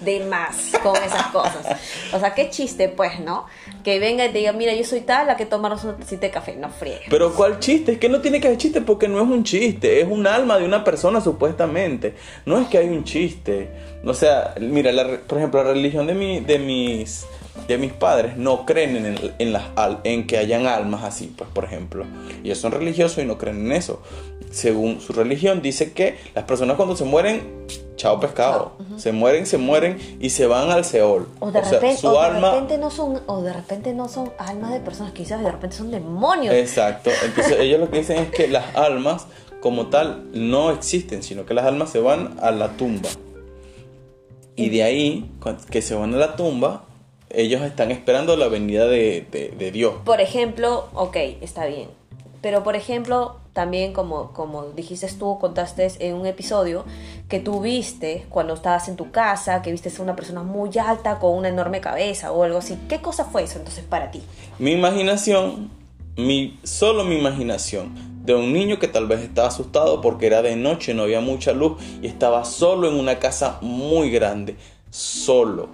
de 0.00 0.20
más 0.24 0.72
con 0.82 0.96
esas 0.96 1.26
cosas. 1.28 1.66
O 2.12 2.18
sea, 2.18 2.34
qué 2.34 2.50
chiste, 2.50 2.88
pues, 2.88 3.20
¿no? 3.20 3.46
Que 3.84 3.98
venga 3.98 4.26
y 4.26 4.32
te 4.32 4.38
diga, 4.38 4.52
mira, 4.52 4.74
yo 4.74 4.84
soy 4.84 5.00
tal, 5.00 5.26
la 5.26 5.36
que 5.36 5.46
tomarnos 5.46 5.84
una 5.84 5.96
tacita 5.96 6.26
de 6.26 6.30
café. 6.30 6.56
No 6.56 6.70
friegues. 6.70 7.08
Pero 7.08 7.34
¿cuál 7.34 7.58
chiste? 7.58 7.92
Es 7.92 7.98
que 7.98 8.08
no 8.08 8.20
tiene 8.20 8.40
que 8.40 8.48
haber 8.48 8.58
chiste 8.58 8.80
porque 8.80 9.08
no 9.08 9.20
es 9.20 9.28
un 9.28 9.44
chiste, 9.44 10.00
es 10.00 10.08
un 10.08 10.26
alma 10.26 10.58
de 10.58 10.64
una 10.64 10.84
persona 10.84 11.20
supuestamente. 11.20 12.14
No 12.44 12.58
es 12.58 12.68
que 12.68 12.78
hay 12.78 12.88
un 12.88 13.04
chiste. 13.04 13.70
O 14.04 14.14
sea, 14.14 14.54
mira, 14.60 14.92
la 14.92 15.18
por 15.26 15.38
ejemplo, 15.38 15.62
la 15.62 15.72
religión 15.72 16.06
de, 16.06 16.14
mi, 16.14 16.40
de 16.40 16.58
mis 16.58 17.26
de 17.68 17.78
mis 17.78 17.92
padres 17.92 18.36
no 18.36 18.64
creen 18.66 18.96
en, 18.96 19.06
el- 19.06 19.34
en 19.38 19.52
las 19.52 19.64
en 20.04 20.26
que 20.26 20.38
hayan 20.38 20.66
almas 20.66 21.04
así, 21.04 21.32
pues 21.36 21.48
por 21.50 21.64
ejemplo. 21.64 22.04
Ellos 22.44 22.58
son 22.58 22.72
religiosos 22.72 23.22
y 23.22 23.26
no 23.26 23.38
creen 23.38 23.66
en 23.66 23.72
eso. 23.72 24.00
Según 24.50 25.00
su 25.00 25.12
religión 25.12 25.60
dice 25.62 25.92
que 25.92 26.16
las 26.34 26.44
personas 26.44 26.76
cuando 26.76 26.96
se 26.96 27.04
mueren, 27.04 27.42
chao 27.96 28.20
pescado, 28.20 28.72
se 28.96 29.12
mueren, 29.12 29.46
se 29.46 29.58
mueren 29.58 29.98
y 30.20 30.30
se 30.30 30.46
van 30.46 30.70
al 30.70 30.84
Seol. 30.84 31.28
O 31.40 31.50
de, 31.50 31.60
repente, 31.60 31.96
su 31.96 32.08
o 32.08 32.22
de 32.22 32.30
repente 32.40 32.78
no 32.78 32.90
son, 32.90 33.20
o 33.26 33.42
de 33.42 33.52
repente 33.52 33.92
no 33.94 34.08
son 34.08 34.30
almas 34.38 34.72
de 34.72 34.80
personas 34.80 35.12
quizás 35.12 35.42
de 35.42 35.50
repente 35.50 35.76
son 35.76 35.90
demonios. 35.90 36.54
Exacto. 36.54 37.10
Entonces 37.24 37.56
ellos 37.60 37.80
lo 37.80 37.90
que 37.90 37.98
dicen 37.98 38.18
es 38.18 38.30
que 38.30 38.48
las 38.48 38.76
almas 38.76 39.26
como 39.60 39.86
tal 39.88 40.26
no 40.32 40.70
existen, 40.70 41.22
sino 41.22 41.44
que 41.44 41.52
las 41.54 41.64
almas 41.66 41.90
se 41.90 41.98
van 41.98 42.36
a 42.40 42.50
la 42.52 42.68
tumba. 42.76 43.08
Y 44.54 44.70
de 44.70 44.82
ahí, 44.84 45.30
que 45.70 45.82
se 45.82 45.94
van 45.94 46.14
a 46.14 46.16
la 46.16 46.36
tumba, 46.36 46.84
ellos 47.30 47.62
están 47.62 47.90
esperando 47.90 48.36
la 48.36 48.48
venida 48.48 48.86
de, 48.86 49.26
de- 49.30 49.50
de 49.58 49.70
Dios. 49.72 49.94
Por 50.04 50.20
ejemplo, 50.20 50.88
ok, 50.94 51.16
está 51.40 51.66
bien. 51.66 51.88
Pero 52.42 52.62
por 52.62 52.76
ejemplo, 52.76 53.36
también 53.54 53.92
como, 53.92 54.32
como 54.32 54.64
dijiste 54.66 55.08
tú, 55.18 55.38
contaste 55.40 55.90
en 55.98 56.14
un 56.14 56.26
episodio 56.26 56.84
que 57.28 57.40
tú 57.40 57.60
viste 57.60 58.24
cuando 58.28 58.54
estabas 58.54 58.88
en 58.88 58.94
tu 58.96 59.10
casa, 59.10 59.62
que 59.62 59.72
viste 59.72 59.90
a 59.98 60.02
una 60.02 60.14
persona 60.14 60.42
muy 60.44 60.70
alta 60.78 61.18
con 61.18 61.32
una 61.34 61.48
enorme 61.48 61.80
cabeza 61.80 62.30
o 62.30 62.44
algo 62.44 62.58
así. 62.58 62.78
¿Qué 62.88 63.00
cosa 63.00 63.24
fue 63.24 63.42
eso 63.44 63.58
entonces 63.58 63.82
para 63.84 64.10
ti? 64.12 64.22
Mi 64.58 64.72
imaginación, 64.72 65.70
mi, 66.16 66.58
solo 66.62 67.02
mi 67.04 67.16
imaginación, 67.18 68.14
de 68.24 68.34
un 68.34 68.52
niño 68.52 68.78
que 68.78 68.88
tal 68.88 69.06
vez 69.06 69.20
estaba 69.20 69.48
asustado 69.48 70.00
porque 70.00 70.26
era 70.26 70.42
de 70.42 70.54
noche, 70.56 70.94
no 70.94 71.04
había 71.04 71.20
mucha 71.20 71.52
luz 71.52 71.82
y 72.02 72.06
estaba 72.06 72.44
solo 72.44 72.88
en 72.88 72.94
una 72.94 73.18
casa 73.18 73.58
muy 73.60 74.10
grande. 74.10 74.56
Solo. 74.90 75.68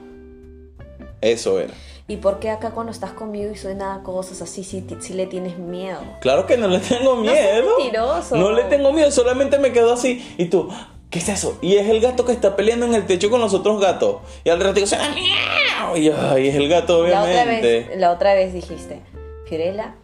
Eso 1.22 1.58
era. 1.61 1.72
¿Y 2.08 2.16
por 2.16 2.40
qué 2.40 2.50
acá 2.50 2.72
cuando 2.72 2.92
estás 2.92 3.12
conmigo 3.12 3.50
y 3.52 3.56
suena 3.56 4.02
cosas 4.02 4.42
así, 4.42 4.64
sí, 4.64 4.82
ti- 4.82 4.96
sí 5.00 5.14
le 5.14 5.26
tienes 5.26 5.56
miedo? 5.58 6.00
Claro 6.20 6.44
que 6.46 6.56
no 6.58 6.68
le 6.68 6.80
tengo 6.80 7.14
No 7.14 7.22
miedo. 7.22 7.78
mentiroso. 7.78 8.37
No 8.37 8.50
le 8.52 8.64
tengo 8.64 8.92
miedo, 8.92 9.11
solamente 9.11 9.58
me 9.58 9.72
quedo 9.72 9.92
así. 9.92 10.35
Y 10.37 10.46
tú, 10.46 10.68
¿qué 11.11 11.20
es 11.20 11.28
eso? 11.28 11.56
Y 11.62 11.76
es 11.76 11.88
el 11.88 12.00
gato 12.00 12.24
que 12.26 12.32
está 12.32 12.56
peleando 12.56 12.85
en 12.87 12.94
el 12.94 13.06
techo 13.06 13.30
con 13.30 13.40
los 13.40 13.54
otros 13.54 13.80
gatos. 13.80 14.16
Y 14.44 14.50
al 14.50 14.61
ratito 14.61 14.87
suena 14.87 15.08
miau. 15.14 15.96
Y 15.96 16.11
ay, 16.11 16.48
es 16.48 16.54
el 16.56 16.68
gato, 16.68 17.06
La 17.06 17.20
otra, 17.22 17.32
obviamente. 17.32 17.87
vez, 17.88 17.98
la 17.98 18.11
otra 18.11 18.35
vez 18.35 18.52
dijiste, 18.52 19.00
Fiorella, 19.46 19.94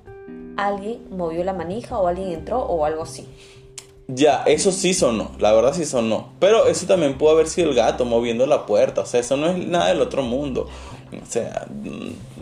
alguien 0.57 1.00
movió 1.11 1.42
la 1.44 1.52
manija 1.52 1.98
o 1.98 2.07
alguien 2.07 2.33
entró 2.33 2.61
o 2.61 2.85
algo 2.85 3.02
así. 3.02 3.26
Ya, 4.11 4.42
eso 4.46 4.72
sí 4.72 4.94
sonó. 4.94 5.33
La 5.38 5.52
verdad 5.52 5.74
sí 5.74 5.85
sonó. 5.85 6.33
Pero 6.40 6.66
eso 6.66 6.87
también 6.87 7.18
pudo 7.18 7.31
haber 7.33 7.46
sido 7.46 7.68
el 7.68 7.74
gato 7.76 8.07
moviendo 8.07 8.46
la 8.46 8.64
puerta. 8.64 9.02
O 9.02 9.07
sea, 9.07 9.20
eso 9.20 9.37
no 9.37 9.48
es 9.50 9.59
nada 9.59 9.88
del 9.88 10.00
otro 10.00 10.22
mundo. 10.22 10.66
O 11.11 11.27
sea, 11.27 11.66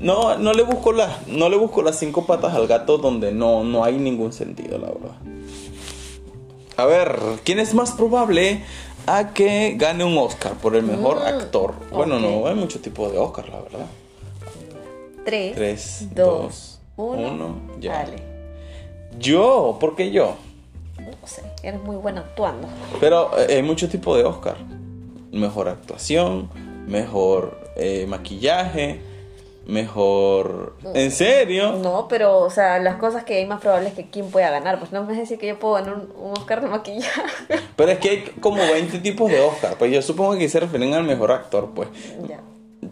no, 0.00 0.36
no 0.38 0.52
le 0.52 0.62
busco 0.64 0.92
las, 0.92 1.28
no 1.28 1.48
le 1.48 1.56
busco 1.56 1.82
las 1.82 1.98
cinco 1.98 2.26
patas 2.26 2.54
al 2.54 2.66
gato 2.66 2.98
donde 2.98 3.32
no, 3.32 3.62
no 3.64 3.84
hay 3.84 3.96
ningún 3.98 4.32
sentido, 4.32 4.78
la 4.78 4.88
verdad. 4.88 5.16
A 6.76 6.84
ver, 6.84 7.16
¿quién 7.44 7.58
es 7.58 7.74
más 7.74 7.92
probable 7.92 8.62
a 9.06 9.32
que 9.32 9.74
gane 9.78 10.04
un 10.04 10.18
Oscar 10.18 10.54
por 10.54 10.74
el 10.76 10.82
mejor 10.82 11.18
Mm, 11.18 11.26
actor? 11.26 11.74
Bueno, 11.92 12.18
no, 12.18 12.46
hay 12.46 12.54
muchos 12.54 12.82
tipos 12.82 13.10
de 13.12 13.18
Oscar, 13.18 13.48
la 13.48 13.60
verdad. 13.60 13.86
Tres, 15.24 15.54
Tres, 15.56 16.08
dos, 16.14 16.36
dos, 16.42 16.80
uno, 16.96 17.28
uno, 17.32 17.56
ya. 17.80 17.92
Dale. 18.04 18.16
Yo, 19.18 19.76
¿por 19.80 19.96
qué 19.96 20.10
yo? 20.10 20.36
No 21.00 21.26
sé, 21.26 21.42
eres 21.62 21.82
muy 21.82 21.96
bueno 21.96 22.20
actuando. 22.20 22.68
Pero 23.00 23.30
eh, 23.38 23.54
hay 23.56 23.62
muchos 23.62 23.88
tipos 23.90 24.16
de 24.18 24.24
Oscar. 24.24 24.56
Mejor 25.32 25.68
actuación, 25.68 26.48
mejor 26.86 27.58
eh, 27.76 28.06
maquillaje. 28.08 29.00
mejor. 29.66 30.76
¿En 30.94 31.10
serio? 31.10 31.72
No, 31.72 32.06
pero, 32.08 32.38
o 32.38 32.50
sea, 32.50 32.78
las 32.78 32.96
cosas 32.96 33.24
que 33.24 33.38
hay 33.38 33.46
más 33.46 33.60
probables 33.60 33.94
que 33.94 34.08
quién 34.08 34.30
pueda 34.30 34.50
ganar. 34.50 34.78
Pues 34.78 34.92
no 34.92 35.04
me 35.04 35.14
decir 35.16 35.38
que 35.38 35.48
yo 35.48 35.58
puedo 35.58 35.74
ganar 35.74 35.94
un, 35.94 36.12
un 36.16 36.32
Oscar 36.32 36.60
de 36.60 36.68
maquillaje. 36.68 37.22
Pero 37.76 37.90
es 37.90 37.98
que 37.98 38.10
hay 38.10 38.22
como 38.40 38.58
20 38.58 38.98
tipos 39.00 39.30
de 39.30 39.40
Oscar. 39.40 39.76
Pues 39.78 39.92
yo 39.92 40.00
supongo 40.02 40.38
que 40.38 40.48
se 40.48 40.60
refieren 40.60 40.94
al 40.94 41.04
mejor 41.04 41.32
actor, 41.32 41.70
pues. 41.74 41.88
ya. 42.28 42.40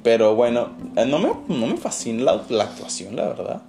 Pero 0.02 0.34
bueno, 0.34 0.70
eh, 0.96 1.06
no 1.06 1.18
me, 1.18 1.30
no 1.48 1.66
me 1.66 1.76
fascina 1.76 2.24
la, 2.24 2.44
la 2.48 2.64
actuación, 2.64 3.14
la 3.16 3.28
verdad. 3.28 3.62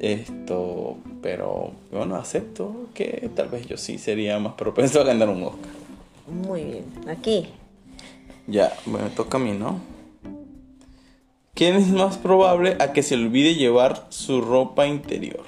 Esto, 0.00 0.96
pero 1.22 1.70
bueno, 1.92 2.16
acepto 2.16 2.88
que 2.92 3.30
tal 3.36 3.48
vez 3.48 3.66
yo 3.68 3.76
sí 3.76 3.98
sería 3.98 4.38
más 4.40 4.54
propenso 4.54 5.00
a 5.00 5.04
ganar 5.04 5.28
un 5.28 5.44
Oscar. 5.44 5.70
Muy 6.26 6.64
bien. 6.64 6.84
Aquí. 7.08 7.48
Ya, 8.48 8.72
bueno, 8.86 9.08
toca 9.14 9.36
a 9.38 9.40
mí, 9.40 9.52
¿no? 9.52 9.80
¿Quién 11.54 11.76
es 11.76 11.88
más 11.88 12.16
probable 12.16 12.76
a 12.80 12.94
que 12.94 13.02
se 13.02 13.14
olvide 13.14 13.54
llevar 13.54 14.06
su 14.08 14.40
ropa 14.40 14.86
interior? 14.86 15.44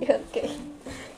Ok. 0.00 0.50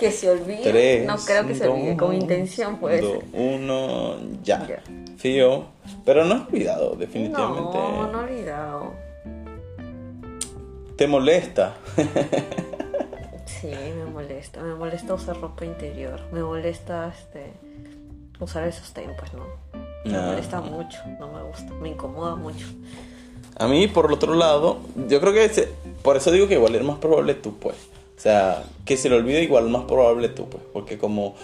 Que 0.00 0.10
se 0.10 0.28
olvide. 0.30 0.62
Tres. 0.64 1.06
no 1.06 1.16
creo 1.16 1.46
que 1.46 1.54
se 1.54 1.68
olvide. 1.68 1.96
Con 1.96 2.12
intención 2.14 2.76
ser. 2.78 3.22
Uno, 3.32 4.16
ya. 4.42 4.66
Ya. 4.66 4.82
Fío. 5.16 5.66
Pero 6.04 6.24
no 6.24 6.34
has 6.34 6.48
olvidado, 6.48 6.96
definitivamente. 6.96 7.78
No, 7.78 8.10
no 8.10 8.20
he 8.20 8.24
olvidado. 8.24 8.94
¿Te 10.96 11.06
molesta? 11.06 11.76
Sí, 13.46 13.68
me 13.68 14.04
molesta. 14.10 14.60
Me 14.60 14.74
molesta 14.74 15.14
usar 15.14 15.40
ropa 15.40 15.64
interior. 15.64 16.20
Me 16.32 16.42
molesta 16.42 17.14
este 17.16 17.52
usar 18.40 18.66
esos 18.66 18.92
pues 19.16 19.32
¿no? 19.34 19.46
Me 20.04 20.16
Ah. 20.18 20.26
molesta 20.26 20.60
mucho. 20.60 20.98
No 21.20 21.32
me 21.32 21.42
gusta. 21.44 21.72
Me 21.74 21.90
incomoda 21.90 22.34
mucho. 22.34 22.66
A 23.58 23.66
mí, 23.68 23.86
por 23.88 24.06
el 24.06 24.12
otro 24.12 24.34
lado, 24.34 24.78
yo 25.08 25.20
creo 25.20 25.32
que 25.32 25.48
se- 25.48 25.68
por 26.02 26.16
eso 26.16 26.30
digo 26.30 26.46
que 26.48 26.54
igual 26.54 26.74
es 26.74 26.82
más 26.84 26.98
probable 26.98 27.34
tú, 27.34 27.54
pues. 27.58 27.76
O 28.16 28.20
sea, 28.20 28.64
que 28.86 28.96
se 28.96 29.10
le 29.10 29.16
olvide 29.16 29.42
igual 29.42 29.68
más 29.68 29.84
probable 29.84 30.28
tú, 30.30 30.48
pues. 30.48 30.62
Porque 30.72 30.96
como 30.96 31.34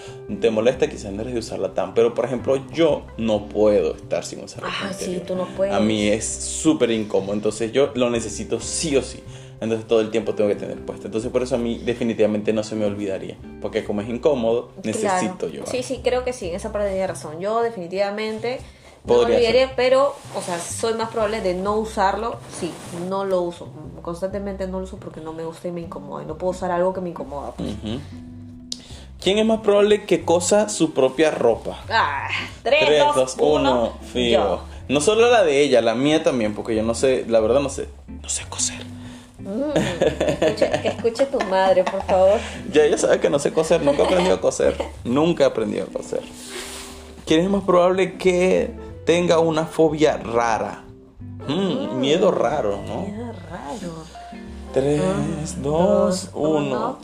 te 0.40 0.50
molesta, 0.50 0.88
quizás 0.88 1.12
no 1.12 1.20
eres 1.20 1.34
de 1.34 1.40
usarla 1.40 1.74
tan. 1.74 1.92
Pero, 1.94 2.14
por 2.14 2.24
ejemplo, 2.24 2.58
yo 2.72 3.02
no 3.18 3.46
puedo 3.48 3.94
estar 3.94 4.24
sin 4.24 4.42
usar 4.42 4.62
ropa 4.62 4.74
Ah, 4.84 4.92
sí, 4.92 5.20
tú 5.26 5.34
no 5.36 5.46
puedes. 5.56 5.74
A 5.74 5.80
mí 5.80 6.08
es 6.08 6.24
súper 6.26 6.90
incómodo. 6.90 7.34
Entonces 7.34 7.72
yo 7.72 7.90
lo 7.94 8.08
necesito 8.08 8.58
sí 8.60 8.96
o 8.96 9.02
sí. 9.02 9.20
Entonces 9.60 9.86
todo 9.86 10.00
el 10.00 10.10
tiempo 10.10 10.34
tengo 10.34 10.48
que 10.48 10.56
tener 10.56 10.78
puesto. 10.78 11.06
Entonces 11.06 11.30
por 11.30 11.42
eso 11.42 11.54
a 11.56 11.58
mí 11.58 11.78
definitivamente 11.84 12.52
no 12.54 12.64
se 12.64 12.74
me 12.74 12.86
olvidaría. 12.86 13.36
Porque 13.60 13.84
como 13.84 14.00
es 14.00 14.08
incómodo, 14.08 14.70
necesito 14.82 15.36
Claro. 15.36 15.48
llevar. 15.48 15.68
Sí, 15.68 15.82
sí, 15.82 16.00
creo 16.02 16.24
que 16.24 16.32
sí. 16.32 16.48
En 16.48 16.54
esa 16.54 16.72
parte 16.72 16.88
tiene 16.88 17.06
razón. 17.06 17.38
Yo 17.38 17.60
definitivamente 17.60 18.60
Podría 19.06 19.36
olvidaría, 19.36 19.72
pero, 19.74 20.14
o 20.36 20.42
sea, 20.42 20.60
soy 20.60 20.94
más 20.94 21.08
probable 21.10 21.40
de 21.40 21.54
no 21.54 21.76
usarlo. 21.76 22.36
Sí, 22.58 22.72
no 23.08 23.24
lo 23.24 23.42
uso. 23.42 23.68
Constantemente 24.00 24.66
no 24.68 24.78
lo 24.78 24.84
uso 24.84 24.96
porque 24.98 25.20
no 25.20 25.32
me 25.32 25.44
gusta 25.44 25.68
y 25.68 25.72
me 25.72 25.80
incomoda. 25.80 26.22
Y 26.22 26.26
no 26.26 26.38
puedo 26.38 26.52
usar 26.52 26.70
algo 26.70 26.92
que 26.92 27.00
me 27.00 27.10
incomoda. 27.10 27.52
pues. 27.52 27.74
¿Quién 29.22 29.38
es 29.38 29.46
más 29.46 29.60
probable 29.60 30.04
que 30.04 30.24
cosa 30.24 30.68
su 30.68 30.92
propia 30.92 31.30
ropa? 31.30 31.78
Ah, 31.88 32.28
3, 32.64 32.84
3, 32.86 33.02
2, 33.06 33.14
2, 33.14 33.36
1. 33.38 33.82
1, 33.82 33.92
fío. 34.12 34.60
No 34.88 35.00
solo 35.00 35.30
la 35.30 35.44
de 35.44 35.60
ella, 35.60 35.80
la 35.80 35.94
mía 35.94 36.24
también, 36.24 36.54
porque 36.54 36.74
yo 36.74 36.82
no 36.82 36.94
sé, 36.94 37.24
la 37.28 37.38
verdad 37.38 37.60
no 37.60 37.68
sé, 37.68 37.88
no 38.20 38.28
sé 38.28 38.44
coser. 38.48 38.84
que 40.82 40.88
escuche 40.88 41.26
tu 41.26 41.40
madre, 41.46 41.84
por 41.84 42.02
favor. 42.04 42.38
Ya 42.72 42.82
ella 42.82 42.98
sabe 42.98 43.20
que 43.20 43.30
no 43.30 43.38
sé 43.38 43.52
coser, 43.52 43.82
nunca 43.82 44.04
aprendí 44.04 44.30
a 44.30 44.40
coser. 44.40 44.76
Nunca 45.04 45.46
aprendí 45.46 45.78
a 45.78 45.86
coser. 45.86 46.22
¿Quién 47.24 47.40
es 47.40 47.48
más 47.50 47.62
probable 47.62 48.18
que 48.18 48.72
tenga 49.04 49.38
una 49.38 49.66
fobia 49.66 50.16
rara? 50.16 50.84
Mm, 51.48 51.98
miedo 51.98 52.30
raro, 52.30 52.78
¿no? 52.86 53.06
Qué 53.06 53.32
raro. 53.50 54.04
3, 54.72 55.62
2, 55.62 55.62
dos, 55.62 56.30
1. 56.34 56.50
uno. 56.50 56.98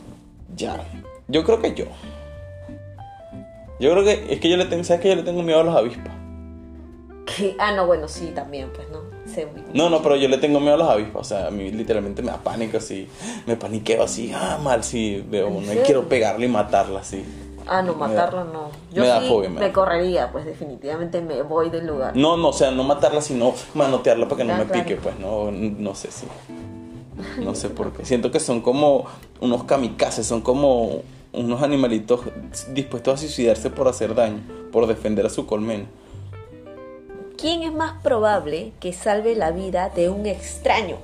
Ya. 0.55 0.83
Yo 1.27 1.43
creo 1.43 1.61
que 1.61 1.73
yo. 1.75 1.85
Yo 3.79 3.91
creo 3.91 4.03
que 4.03 4.33
es 4.33 4.39
que 4.39 4.49
yo 4.49 4.57
le 4.57 4.65
tengo, 4.65 4.83
¿sabes 4.83 5.01
que 5.01 5.09
yo 5.09 5.15
le 5.15 5.23
tengo 5.23 5.41
miedo 5.43 5.59
a 5.61 5.63
las 5.63 5.75
avispas? 5.75 6.13
¿Qué? 7.25 7.55
Ah, 7.59 7.73
no, 7.73 7.85
bueno, 7.85 8.07
sí, 8.07 8.31
también, 8.33 8.69
pues, 8.75 8.89
¿no? 8.89 8.99
Se 9.31 9.47
No, 9.73 9.89
no, 9.89 10.01
pero 10.01 10.15
yo 10.15 10.27
le 10.27 10.39
tengo 10.39 10.59
miedo 10.59 10.73
a 10.73 10.77
las 10.77 10.89
avispas. 10.89 11.21
O 11.21 11.23
sea, 11.23 11.47
a 11.47 11.51
mí 11.51 11.71
literalmente 11.71 12.21
me 12.21 12.31
da 12.31 12.37
pánico 12.37 12.77
así. 12.77 13.07
Me 13.45 13.55
paniqueo 13.55 14.03
así. 14.03 14.31
Ah, 14.33 14.59
mal, 14.61 14.83
sí. 14.83 15.23
Veo 15.29 15.47
¿En 15.47 15.55
una 15.57 15.73
y 15.75 15.77
quiero 15.77 16.09
pegarle 16.09 16.47
y 16.47 16.49
matarla 16.49 17.01
así. 17.01 17.23
Ah, 17.71 17.81
no, 17.83 17.93
matarlo 17.93 18.43
no. 18.45 18.71
Yo 18.91 19.03
me 19.03 19.07
da 19.07 19.21
sí 19.21 19.27
fobia, 19.27 19.49
me 19.49 19.59
me, 19.59 19.71
correría, 19.71 20.31
pues 20.31 20.43
definitivamente 20.45 21.21
me 21.21 21.43
voy 21.43 21.69
del 21.69 21.85
lugar. 21.85 22.15
No, 22.15 22.35
no, 22.35 22.49
o 22.49 22.53
sea, 22.53 22.71
no 22.71 22.83
matarla, 22.83 23.21
sino 23.21 23.53
manotearla 23.75 24.27
para 24.27 24.37
que 24.37 24.43
no 24.43 24.53
Ah, 24.53 24.57
me 24.57 24.65
claro. 24.65 24.83
pique, 24.83 24.95
pues. 24.99 25.19
No, 25.19 25.51
no 25.51 25.93
sé 25.95 26.09
si. 26.11 26.25
No 27.43 27.53
sé 27.53 27.69
por 27.69 27.91
qué. 27.93 28.05
Siento 28.05 28.31
que 28.31 28.39
son 28.39 28.61
como 28.61 29.05
unos 29.39 29.65
kamikazes, 29.65 30.25
son 30.25 30.41
como 30.41 31.01
unos 31.31 31.61
animalitos 31.61 32.21
dispuestos 32.69 33.13
a 33.13 33.17
suicidarse 33.17 33.69
por 33.69 33.87
hacer 33.87 34.15
daño, 34.15 34.41
por 34.71 34.87
defender 34.87 35.25
a 35.25 35.29
su 35.29 35.45
colmena. 35.45 35.85
¿Quién 37.37 37.63
es 37.63 37.71
más 37.73 38.01
probable 38.01 38.73
que 38.79 38.93
salve 38.93 39.35
la 39.35 39.51
vida 39.51 39.89
de 39.89 40.09
un 40.09 40.25
extraño? 40.25 40.97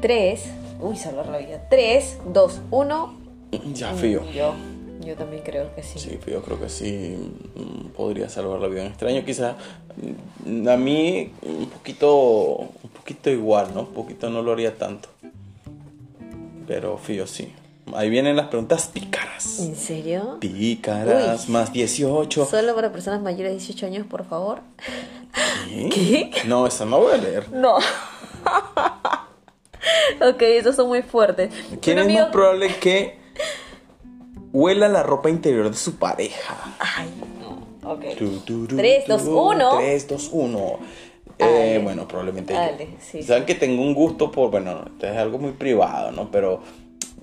Tres. 0.00 0.44
Uy, 0.80 0.96
salvar 0.96 1.28
la 1.28 1.38
vida. 1.38 1.66
Tres, 1.70 2.18
dos, 2.26 2.60
uno. 2.70 3.21
Ya, 3.74 3.92
fío. 3.94 4.22
Yo. 4.32 4.54
Yo 5.04 5.16
también 5.16 5.42
creo 5.42 5.74
que 5.74 5.82
sí. 5.82 5.98
Sí, 5.98 6.16
yo 6.28 6.42
creo 6.42 6.60
que 6.60 6.68
sí 6.68 7.16
podría 7.96 8.28
salvar 8.28 8.60
la 8.60 8.68
vida 8.68 8.82
un 8.82 8.88
extraño. 8.88 9.24
Quizás 9.24 9.56
mm, 10.46 10.68
a 10.68 10.76
mí 10.76 11.32
un 11.42 11.66
poquito, 11.66 12.14
un 12.56 12.90
poquito 12.96 13.28
igual, 13.30 13.68
¿no? 13.74 13.80
Un 13.80 13.86
poquito 13.94 14.30
no 14.30 14.42
lo 14.42 14.52
haría 14.52 14.76
tanto. 14.76 15.08
Pero 16.68 16.96
fío, 16.98 17.26
sí. 17.26 17.52
Ahí 17.94 18.08
vienen 18.10 18.36
las 18.36 18.46
preguntas 18.46 18.86
pícaras. 18.86 19.58
¿En 19.58 19.74
serio? 19.74 20.36
Pícaras, 20.40 21.46
Uy. 21.48 21.52
más 21.52 21.72
18. 21.72 22.46
Solo 22.46 22.74
para 22.76 22.92
personas 22.92 23.20
mayores 23.20 23.50
de 23.52 23.58
18 23.58 23.86
años, 23.86 24.06
por 24.06 24.24
favor. 24.24 24.60
¿Qué? 25.92 26.30
¿Qué? 26.32 26.44
No, 26.46 26.64
esa 26.66 26.84
no 26.84 27.00
voy 27.00 27.14
a 27.14 27.16
leer. 27.16 27.50
No. 27.52 27.76
ok, 30.20 30.42
esos 30.42 30.76
son 30.76 30.88
muy 30.88 31.02
fuertes. 31.02 31.52
¿Quién 31.80 31.98
es 31.98 32.04
amigo- 32.04 32.20
más 32.20 32.30
probable 32.30 32.68
que 32.76 33.18
huela 34.52 34.88
la 34.88 35.02
ropa 35.02 35.30
interior 35.30 35.68
de 35.70 35.76
su 35.76 35.96
pareja? 35.96 36.56
Ay, 36.78 37.08
no. 37.40 37.90
Ok. 37.92 38.16
Tu, 38.18 38.38
tu, 38.40 38.66
tu, 38.66 38.76
Tres, 38.76 39.06
dos, 39.08 39.24
tu, 39.24 39.38
uno. 39.38 39.76
3, 39.78 40.08
2, 40.08 40.28
1. 40.32 40.78
Dale. 41.38 41.74
Eh, 41.76 41.78
bueno, 41.80 42.06
probablemente 42.06 42.52
Dale, 42.52 42.86
yo. 42.92 42.96
sí, 43.00 43.22
Saben 43.22 43.44
que 43.44 43.54
tengo 43.56 43.82
un 43.82 43.94
gusto 43.94 44.30
por, 44.30 44.50
bueno, 44.50 44.84
esto 44.86 45.06
es 45.06 45.16
algo 45.16 45.38
muy 45.38 45.52
privado, 45.52 46.12
¿no? 46.12 46.30
Pero 46.30 46.60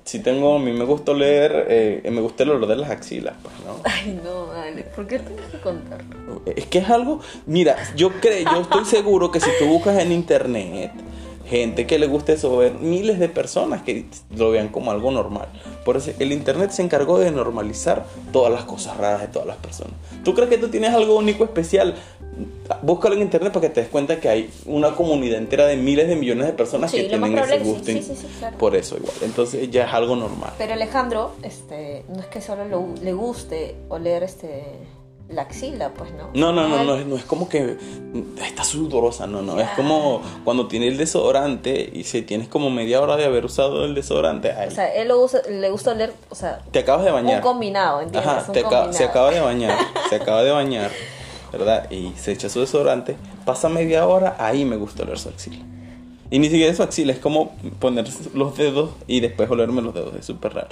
sí 0.04 0.20
tengo, 0.20 0.56
a 0.56 0.60
mí 0.60 0.74
me 0.74 0.84
gusta 0.84 1.14
leer, 1.14 1.68
eh, 1.70 2.10
me 2.12 2.20
gusta 2.20 2.44
el 2.44 2.50
olor 2.50 2.68
de 2.68 2.76
las 2.76 2.90
axilas, 2.90 3.36
pues, 3.42 3.54
¿no? 3.66 3.80
Ay, 3.84 4.20
no, 4.24 4.48
dale. 4.48 4.84
¿Por 4.84 5.08
qué 5.08 5.20
tienes 5.20 5.46
que 5.46 5.60
contarlo? 5.60 6.42
Es 6.56 6.66
que 6.66 6.80
es 6.80 6.90
algo, 6.90 7.22
mira, 7.46 7.78
yo 7.96 8.12
creo, 8.20 8.44
yo 8.52 8.62
estoy 8.62 8.84
seguro 8.86 9.32
que 9.32 9.40
si 9.40 9.50
tú 9.60 9.66
buscas 9.68 9.98
en 10.00 10.12
internet 10.12 10.92
gente 11.50 11.88
que 11.88 11.98
le 12.00 12.08
guste 12.08 12.34
eso, 12.34 12.56
ver 12.58 12.74
miles 12.76 13.18
de 13.20 13.28
personas 13.30 13.82
que 13.82 14.06
lo 14.36 14.52
vean 14.52 14.68
como 14.70 14.92
algo 14.92 15.10
normal. 15.12 15.48
Por 15.84 15.98
eso 15.98 16.12
el 16.20 16.32
internet 16.32 16.72
se 16.72 16.82
encargó 16.84 17.18
de 17.20 17.32
normalizar 17.32 18.06
todas 18.32 18.52
las 18.54 18.64
cosas 18.66 18.98
raras 18.98 19.22
de 19.22 19.28
todas 19.28 19.48
las 19.48 19.58
personas. 19.58 19.94
¿Tú 20.24 20.34
crees 20.36 20.50
que 20.50 20.58
tú 20.58 20.70
tienes 20.70 20.92
algo 20.94 21.16
único 21.18 21.44
especial? 21.44 21.96
Búscalo 22.84 23.16
en 23.16 23.22
internet 23.24 23.52
para 23.52 23.68
que 23.68 23.74
te 23.74 23.82
des 23.82 23.90
cuenta 23.90 24.20
que 24.20 24.30
hay 24.30 24.50
una 24.66 24.96
comunidad 24.96 25.40
entera 25.40 25.66
de 25.66 25.76
miles 25.76 26.08
de 26.08 26.16
millones 26.16 26.46
de 26.48 26.54
personas 26.54 26.92
Sí, 26.92 26.98
que 26.98 27.04
tienen 27.06 27.38
ese 27.38 27.60
gusto. 27.60 27.86
sí, 27.86 28.02
sí, 28.04 28.16
sí, 28.16 28.28
claro. 28.38 28.58
Por 28.58 28.76
eso 28.76 28.96
igual. 28.98 29.14
Entonces 29.24 29.70
ya 29.72 29.86
es 29.88 29.94
algo 29.94 30.16
normal. 30.16 30.52
Pero 30.58 30.74
Alejandro, 30.74 31.32
este, 31.44 32.04
no 32.10 32.20
es 32.20 32.28
que 32.28 32.40
solo 32.42 32.66
lo- 32.66 32.94
le 33.02 33.12
guste 33.14 33.76
oler 33.90 34.24
este 34.24 34.64
la 35.30 35.44
axila, 35.44 35.90
pues 35.90 36.12
no. 36.12 36.30
No, 36.34 36.52
no, 36.52 36.68
no, 36.68 36.84
no, 36.84 36.96
es- 36.96 37.06
no 37.06 37.16
es 37.16 37.24
como 37.24 37.48
que 37.50 37.78
está 38.44 38.64
sudorosa, 38.64 39.28
no, 39.28 39.42
no, 39.44 39.60
es 39.60 39.70
como 39.76 40.22
cuando 40.44 40.68
tienes 40.68 40.92
el 40.94 40.98
desodorante 40.98 41.88
y 41.94 42.04
si 42.04 42.24
tienes 42.24 42.48
como 42.48 42.70
media 42.72 43.00
hora 43.00 43.16
de 43.16 43.26
haber 43.26 43.46
usado 43.46 43.86
el 43.86 43.94
desodorante, 43.94 44.52
ay, 44.52 44.70
O 44.70 44.72
sea, 44.72 44.92
él 44.96 45.08
lo 45.08 45.22
usa, 45.22 45.42
le 45.48 45.70
gusta 45.70 45.92
oler, 45.92 46.14
o 46.30 46.36
sea, 46.36 46.60
te 46.72 46.80
acabas 46.80 47.06
de 47.06 47.12
bañar. 47.12 47.36
un 47.38 47.42
combinado, 47.44 48.02
¿entiendes? 48.02 48.28
Ajá, 48.32 48.44
Un 48.48 48.54
te 48.54 48.60
acaba- 48.60 48.92
se 48.92 49.06
combinado. 49.06 49.10
acaba 49.10 49.32
de 49.32 49.40
bañar, 49.42 49.78
se 50.10 50.16
acaba 50.16 50.44
de 50.44 50.52
bañar, 50.52 50.92
¿verdad? 51.52 51.92
Y 51.92 52.12
se 52.18 52.32
echa 52.32 52.50
su 52.50 52.60
desodorante, 52.62 53.16
pasa 53.46 53.70
media 53.70 54.08
hora, 54.08 54.36
ahí 54.40 54.66
me 54.66 54.78
gusta 54.78 55.04
oler 55.04 55.20
su 55.20 55.30
axila. 55.30 55.58
Y 56.32 56.38
ni 56.40 56.46
siquiera 56.50 56.70
es 56.72 56.78
su 56.78 56.84
axila, 56.84 57.12
es 57.12 57.20
como 57.20 57.56
poner 57.80 58.08
los 58.36 58.56
dedos 58.56 58.92
y 59.08 59.20
después 59.20 59.50
olerme 59.50 59.82
los 59.82 59.94
dedos, 59.96 60.14
es 60.16 60.26
súper 60.26 60.54
raro. 60.54 60.70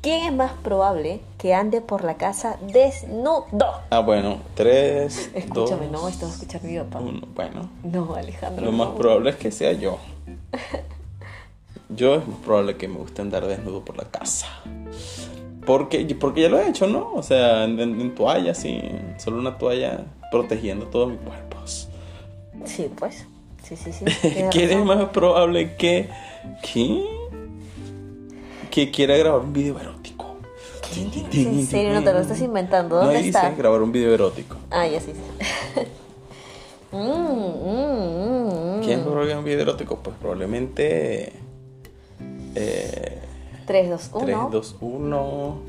¿Quién 0.00 0.24
es 0.24 0.32
más 0.32 0.52
probable 0.62 1.20
que 1.38 1.54
ande 1.54 1.80
por 1.80 2.04
la 2.04 2.16
casa 2.16 2.56
desnudo? 2.72 3.44
Ah, 3.90 3.98
bueno, 4.00 4.38
tres, 4.54 5.30
Escúchame, 5.34 5.88
dos, 5.88 6.02
no, 6.02 6.08
esto 6.08 6.26
va 6.26 6.32
a 6.32 6.34
escuchar 6.36 6.62
mi 6.62 6.78
papá. 6.78 7.00
uno. 7.00 7.20
Bueno, 7.34 7.68
No, 7.82 8.14
Alejandro. 8.14 8.64
Lo 8.64 8.70
no. 8.72 8.78
más 8.78 8.88
probable 8.96 9.30
es 9.30 9.36
que 9.36 9.50
sea 9.50 9.72
yo. 9.72 9.98
Yo 11.88 12.14
es 12.14 12.26
más 12.26 12.38
probable 12.38 12.76
que 12.76 12.88
me 12.88 12.96
guste 12.96 13.20
andar 13.22 13.46
desnudo 13.46 13.84
por 13.84 13.96
la 13.98 14.04
casa. 14.04 14.46
Porque, 15.66 16.04
porque 16.18 16.40
ya 16.42 16.48
lo 16.48 16.58
he 16.58 16.68
hecho, 16.68 16.86
¿no? 16.86 17.12
O 17.14 17.22
sea, 17.22 17.64
en, 17.64 17.78
en- 17.78 18.00
en 18.00 18.14
toalla, 18.14 18.54
sí. 18.54 18.80
Solo 19.18 19.38
una 19.38 19.58
toalla 19.58 20.04
protegiendo 20.30 20.86
todos 20.86 21.10
mis 21.10 21.20
cuerpos. 21.20 21.88
Sí, 22.64 22.90
pues. 22.98 23.26
Sí, 23.76 23.92
sí, 23.92 24.04
sí. 24.04 24.04
¿Quién 24.50 24.70
es 24.70 24.84
más 24.84 25.08
probable 25.10 25.76
que. 25.76 26.08
¿Qué? 26.62 27.04
Que 28.70 28.90
quiera 28.90 29.16
grabar 29.16 29.40
un 29.40 29.52
video 29.52 29.78
erótico. 29.78 30.36
¿En 31.32 31.66
serio? 31.66 31.94
No 31.94 32.04
te 32.04 32.12
lo 32.12 32.20
estás 32.20 32.40
inventando. 32.40 32.96
¿Dónde 32.96 33.14
no, 33.14 33.20
está? 33.20 33.48
dice 33.48 33.56
grabar 33.56 33.82
un 33.82 33.92
video 33.92 34.12
erótico. 34.12 34.56
Ah, 34.70 34.86
ya 34.86 35.00
sí. 35.00 35.12
sí. 35.14 35.80
mm, 36.92 36.98
mm, 36.98 38.78
mm, 38.78 38.82
¿Quién 38.82 39.04
grabar 39.04 39.38
un 39.38 39.44
video 39.44 39.60
erótico? 39.62 39.98
Pues 40.02 40.16
probablemente. 40.20 41.32
Eh, 42.54 43.18
3, 43.66 43.90
2, 43.90 44.10
1. 44.12 44.24
3, 44.26 44.36
2, 44.50 44.76
1. 44.80 45.62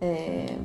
Eh, 0.00 0.56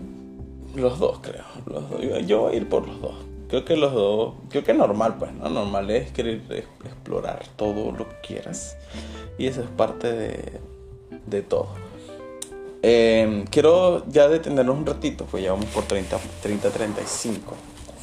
Los 0.75 0.99
dos, 0.99 1.19
creo. 1.21 1.45
Los 1.65 1.89
dos. 1.89 2.01
Yo 2.27 2.41
voy 2.41 2.53
a 2.53 2.57
ir 2.57 2.67
por 2.67 2.85
los 2.87 2.99
dos. 2.99 3.15
Creo 3.53 3.65
que 3.65 3.75
los 3.77 3.93
dos. 3.93 4.33
Creo 4.49 4.63
que 4.63 4.73
normal, 4.73 5.17
pues, 5.19 5.31
¿no? 5.31 5.47
Normal 5.47 5.87
es 5.91 6.11
querer 6.11 6.41
explorar 6.83 7.43
todo 7.55 7.91
lo 7.91 8.09
que 8.09 8.15
quieras. 8.25 8.75
Y 9.37 9.45
eso 9.45 9.61
es 9.61 9.67
parte 9.67 10.11
de, 10.11 10.59
de 11.27 11.41
todo. 11.43 11.67
Eh, 12.81 13.45
quiero 13.51 14.07
ya 14.07 14.27
detenernos 14.27 14.75
un 14.75 14.87
ratito, 14.87 15.25
pues 15.29 15.43
ya 15.43 15.51
vamos 15.51 15.67
por 15.67 15.83
30, 15.83 16.17
30 16.41 16.71
35. 16.71 17.53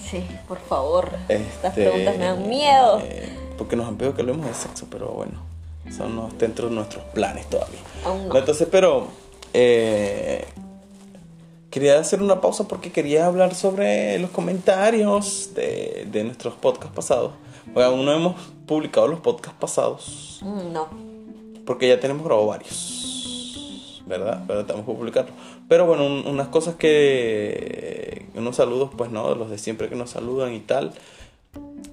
sí, 0.09 0.25
por 0.47 0.59
favor. 0.61 1.11
Estas 1.29 1.77
Este, 1.77 1.83
preguntas 1.91 2.17
me 2.17 2.25
dan 2.27 2.49
miedo. 2.49 3.01
eh, 3.03 3.29
porque 3.59 3.75
nos 3.75 3.89
han 3.89 3.97
pedido 3.97 4.15
que 4.15 4.21
hablemos 4.23 4.47
de 4.47 4.55
sexo, 4.55 4.87
pero 4.89 5.09
bueno, 5.09 5.43
eso 5.85 6.09
no 6.09 6.29
está 6.29 6.47
dentro 6.47 6.69
de 6.69 6.77
nuestros 6.77 7.03
planes 7.07 7.51
todavía. 7.51 7.81
Aún 8.05 8.29
no. 8.29 8.37
Entonces, 8.37 8.69
pero 8.71 9.09
eh, 9.53 10.47
quería 11.71 11.99
hacer 11.99 12.23
una 12.23 12.41
pausa 12.41 12.67
porque 12.69 12.91
quería 12.93 13.27
hablar 13.27 13.55
sobre 13.55 14.19
los 14.19 14.31
comentarios 14.31 15.51
de, 15.55 16.07
de 16.11 16.25
nuestros 16.25 16.55
podcasts 16.55 16.95
pasados. 16.95 17.33
Porque 17.73 17.85
aún 17.85 18.05
no 18.05 18.13
hemos 18.13 18.35
publicado 18.67 19.07
los 19.09 19.21
podcasts 19.21 19.59
pasados, 19.61 20.41
Mm, 20.43 20.73
no. 20.73 20.89
porque 21.65 21.87
ya 21.89 22.01
tenemos 22.01 22.25
grabado 22.25 22.47
varios, 22.49 24.03
¿verdad? 24.07 24.43
Pero 24.47 24.61
estamos 24.61 24.85
por 24.85 24.97
publicarlos. 24.97 25.35
Pero 25.69 25.87
bueno, 25.87 26.05
un- 26.07 26.27
unas 26.27 26.49
cosas 26.49 26.75
que. 26.75 28.27
Unos 28.35 28.57
saludos, 28.57 28.91
pues, 28.97 29.11
¿no? 29.11 29.35
Los 29.37 29.51
de 29.51 29.59
siempre 29.59 29.89
que 29.89 29.95
nos 29.97 30.11
saludan 30.11 30.53
y 30.55 30.61
tal. 30.61 30.93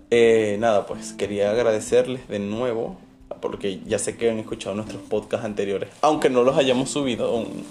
Eh, 0.10 0.58
nada, 0.60 0.86
pues 0.88 1.14
quería 1.14 1.52
agradecerles 1.52 2.28
de 2.28 2.40
nuevo, 2.40 2.96
porque 3.42 3.82
ya 3.86 4.00
sé 4.00 4.16
que 4.18 4.30
han 4.32 4.40
escuchado 4.40 4.76
nuestros 4.76 5.02
podcasts 5.04 5.46
anteriores, 5.46 5.90
aunque 6.02 6.30
no 6.30 6.44
los 6.44 6.58
hayamos 6.58 6.90
subido 6.90 7.28
aún. 7.28 7.64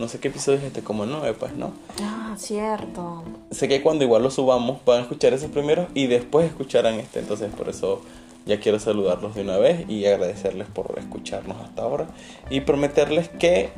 No 0.00 0.08
sé 0.08 0.18
qué 0.18 0.28
episodio 0.28 0.56
es 0.56 0.64
este, 0.64 0.82
como 0.82 1.04
el 1.04 1.10
9, 1.10 1.36
pues, 1.38 1.52
¿no? 1.52 1.72
Ah, 2.02 2.34
cierto. 2.38 3.22
Sé 3.50 3.68
que 3.68 3.82
cuando 3.82 4.02
igual 4.02 4.22
los 4.22 4.32
subamos 4.32 4.82
van 4.86 5.00
a 5.00 5.02
escuchar 5.02 5.34
esos 5.34 5.50
primeros 5.50 5.88
y 5.92 6.06
después 6.06 6.46
escucharán 6.46 6.94
este, 6.94 7.18
entonces 7.18 7.52
por 7.54 7.68
eso 7.68 8.00
ya 8.46 8.58
quiero 8.60 8.78
saludarlos 8.78 9.34
de 9.34 9.42
una 9.42 9.58
vez 9.58 9.86
y 9.90 10.06
agradecerles 10.06 10.68
por 10.68 10.98
escucharnos 10.98 11.58
hasta 11.60 11.82
ahora 11.82 12.06
y 12.48 12.62
prometerles 12.62 13.28
que 13.28 13.68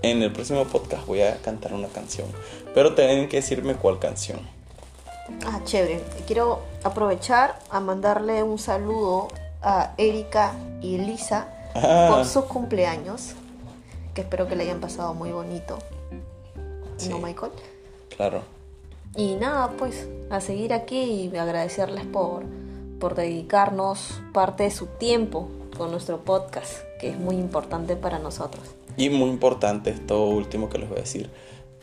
en 0.00 0.22
el 0.22 0.32
próximo 0.32 0.64
podcast 0.64 1.06
voy 1.06 1.20
a 1.20 1.36
cantar 1.42 1.74
una 1.74 1.88
canción, 1.88 2.26
pero 2.74 2.94
tienen 2.94 3.28
que 3.28 3.36
decirme 3.36 3.74
cuál 3.74 3.98
canción. 3.98 4.40
Ah, 5.44 5.60
chévere. 5.64 6.02
Quiero 6.26 6.62
aprovechar 6.84 7.58
a 7.68 7.80
mandarle 7.80 8.42
un 8.42 8.58
saludo 8.58 9.28
a 9.60 9.92
Erika 9.98 10.54
y 10.80 10.94
Elisa 10.94 11.48
Ah. 11.74 12.08
por 12.10 12.24
sus 12.24 12.44
cumpleaños. 12.44 13.34
Que 14.16 14.22
espero 14.22 14.48
que 14.48 14.56
le 14.56 14.64
hayan 14.64 14.80
pasado 14.80 15.12
muy 15.12 15.30
bonito. 15.30 15.78
Sí. 16.96 17.10
¿No, 17.10 17.18
Michael? 17.18 17.52
Claro. 18.16 18.42
Y 19.14 19.34
nada, 19.34 19.72
pues 19.76 20.08
a 20.30 20.40
seguir 20.40 20.72
aquí 20.72 21.30
y 21.32 21.36
agradecerles 21.36 22.06
por, 22.06 22.42
por 22.98 23.14
dedicarnos 23.14 24.22
parte 24.32 24.62
de 24.62 24.70
su 24.70 24.86
tiempo 24.86 25.50
con 25.76 25.90
nuestro 25.90 26.24
podcast, 26.24 26.78
que 26.98 27.10
es 27.10 27.18
muy 27.18 27.36
importante 27.36 27.94
para 27.94 28.18
nosotros. 28.18 28.64
Y 28.96 29.10
muy 29.10 29.28
importante 29.28 29.90
esto 29.90 30.24
último 30.24 30.70
que 30.70 30.78
les 30.78 30.88
voy 30.88 30.96
a 30.96 31.02
decir, 31.02 31.28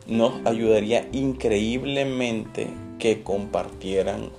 nos 0.08 0.34
ayudaría 0.48 1.08
increíblemente 1.12 2.68
que 2.98 3.22
compartieran 3.22 4.32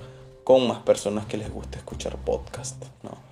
con 0.43 0.67
más 0.67 0.81
personas 0.81 1.27
que 1.27 1.37
les 1.37 1.49
guste 1.49 1.79
escuchar 1.79 2.17
podcast, 2.17 2.85
¿no? 3.05 3.24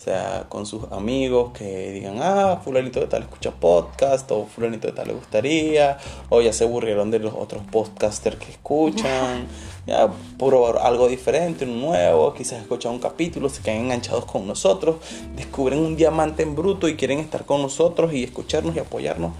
O 0.00 0.02
sea, 0.02 0.46
con 0.48 0.64
sus 0.64 0.90
amigos 0.92 1.52
que 1.52 1.92
digan, 1.92 2.20
ah, 2.22 2.58
fulanito 2.64 3.00
de 3.00 3.06
tal 3.06 3.20
escucha 3.24 3.50
podcast, 3.50 4.30
o 4.32 4.46
fulanito 4.46 4.86
de 4.86 4.94
tal 4.94 5.08
le 5.08 5.12
gustaría, 5.12 5.98
o 6.30 6.40
ya 6.40 6.54
se 6.54 6.64
aburrieron 6.64 7.10
de 7.10 7.18
los 7.18 7.34
otros 7.34 7.62
podcasters 7.70 8.36
que 8.36 8.50
escuchan, 8.50 9.46
ya 9.86 10.10
probar 10.38 10.78
algo 10.78 11.06
diferente, 11.06 11.66
un 11.66 11.82
nuevo, 11.82 12.32
quizás 12.32 12.62
escuchan 12.62 12.92
un 12.92 12.98
capítulo, 12.98 13.50
se 13.50 13.60
quedan 13.60 13.80
enganchados 13.80 14.24
con 14.24 14.46
nosotros, 14.46 14.96
descubren 15.36 15.80
un 15.80 15.96
diamante 15.96 16.44
en 16.44 16.56
bruto 16.56 16.88
y 16.88 16.96
quieren 16.96 17.18
estar 17.18 17.44
con 17.44 17.60
nosotros 17.60 18.14
y 18.14 18.24
escucharnos 18.24 18.74
y 18.76 18.78
apoyarnos, 18.78 19.32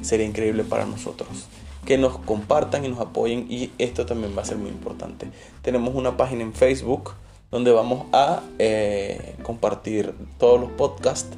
sería 0.00 0.24
increíble 0.24 0.64
para 0.64 0.86
nosotros. 0.86 1.28
Que 1.84 1.98
nos 1.98 2.16
compartan 2.20 2.86
y 2.86 2.88
nos 2.88 3.00
apoyen 3.00 3.48
y 3.50 3.70
esto 3.76 4.06
también 4.06 4.34
va 4.34 4.40
a 4.40 4.46
ser 4.46 4.56
muy 4.56 4.70
importante. 4.70 5.28
Tenemos 5.60 5.94
una 5.94 6.16
página 6.16 6.42
en 6.42 6.54
Facebook 6.54 7.12
donde 7.50 7.70
vamos 7.70 8.06
a 8.12 8.42
eh, 8.58 9.36
compartir 9.42 10.14
todos 10.38 10.60
los 10.60 10.70
podcasts 10.72 11.36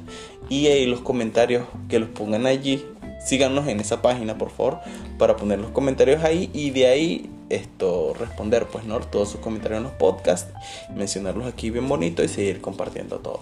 y 0.49 0.67
ahí 0.67 0.85
los 0.85 1.01
comentarios 1.01 1.65
que 1.87 1.99
los 1.99 2.09
pongan 2.09 2.45
allí. 2.45 2.85
Síganos 3.23 3.67
en 3.67 3.79
esa 3.79 4.01
página, 4.01 4.37
por 4.37 4.49
favor, 4.49 4.79
para 5.17 5.35
poner 5.35 5.59
los 5.59 5.71
comentarios 5.71 6.23
ahí 6.23 6.49
y 6.53 6.71
de 6.71 6.87
ahí 6.87 7.29
esto 7.49 8.13
responder, 8.17 8.67
pues, 8.67 8.85
¿no? 8.85 8.99
Todos 8.99 9.29
sus 9.29 9.41
comentarios 9.41 9.79
en 9.79 9.83
los 9.83 9.93
podcasts, 9.93 10.53
mencionarlos 10.95 11.45
aquí 11.47 11.69
bien 11.69 11.87
bonito 11.87 12.23
y 12.23 12.27
seguir 12.27 12.61
compartiendo 12.61 13.17
todo. 13.17 13.41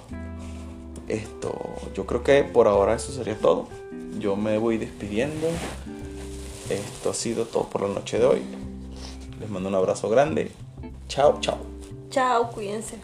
Esto, 1.08 1.54
yo 1.96 2.06
creo 2.06 2.24
que 2.24 2.44
por 2.44 2.68
ahora 2.68 2.96
eso 2.96 3.12
sería 3.12 3.38
todo. 3.38 3.68
Yo 4.20 4.36
me 4.36 4.58
voy 4.58 4.78
despidiendo. 4.78 5.48
Esto 6.70 7.12
ha 7.12 7.14
sido 7.14 7.46
todo 7.46 7.70
por 7.70 7.82
la 7.82 7.88
noche 7.90 8.20
de 8.20 8.26
hoy. 8.26 8.42
Les 9.40 9.50
mando 9.50 9.70
un 9.70 9.76
abrazo 9.76 10.10
grande. 10.10 10.52
Chao, 11.08 11.38
chao. 11.40 11.77
Chao, 12.10 12.50
cuídense. 12.50 12.98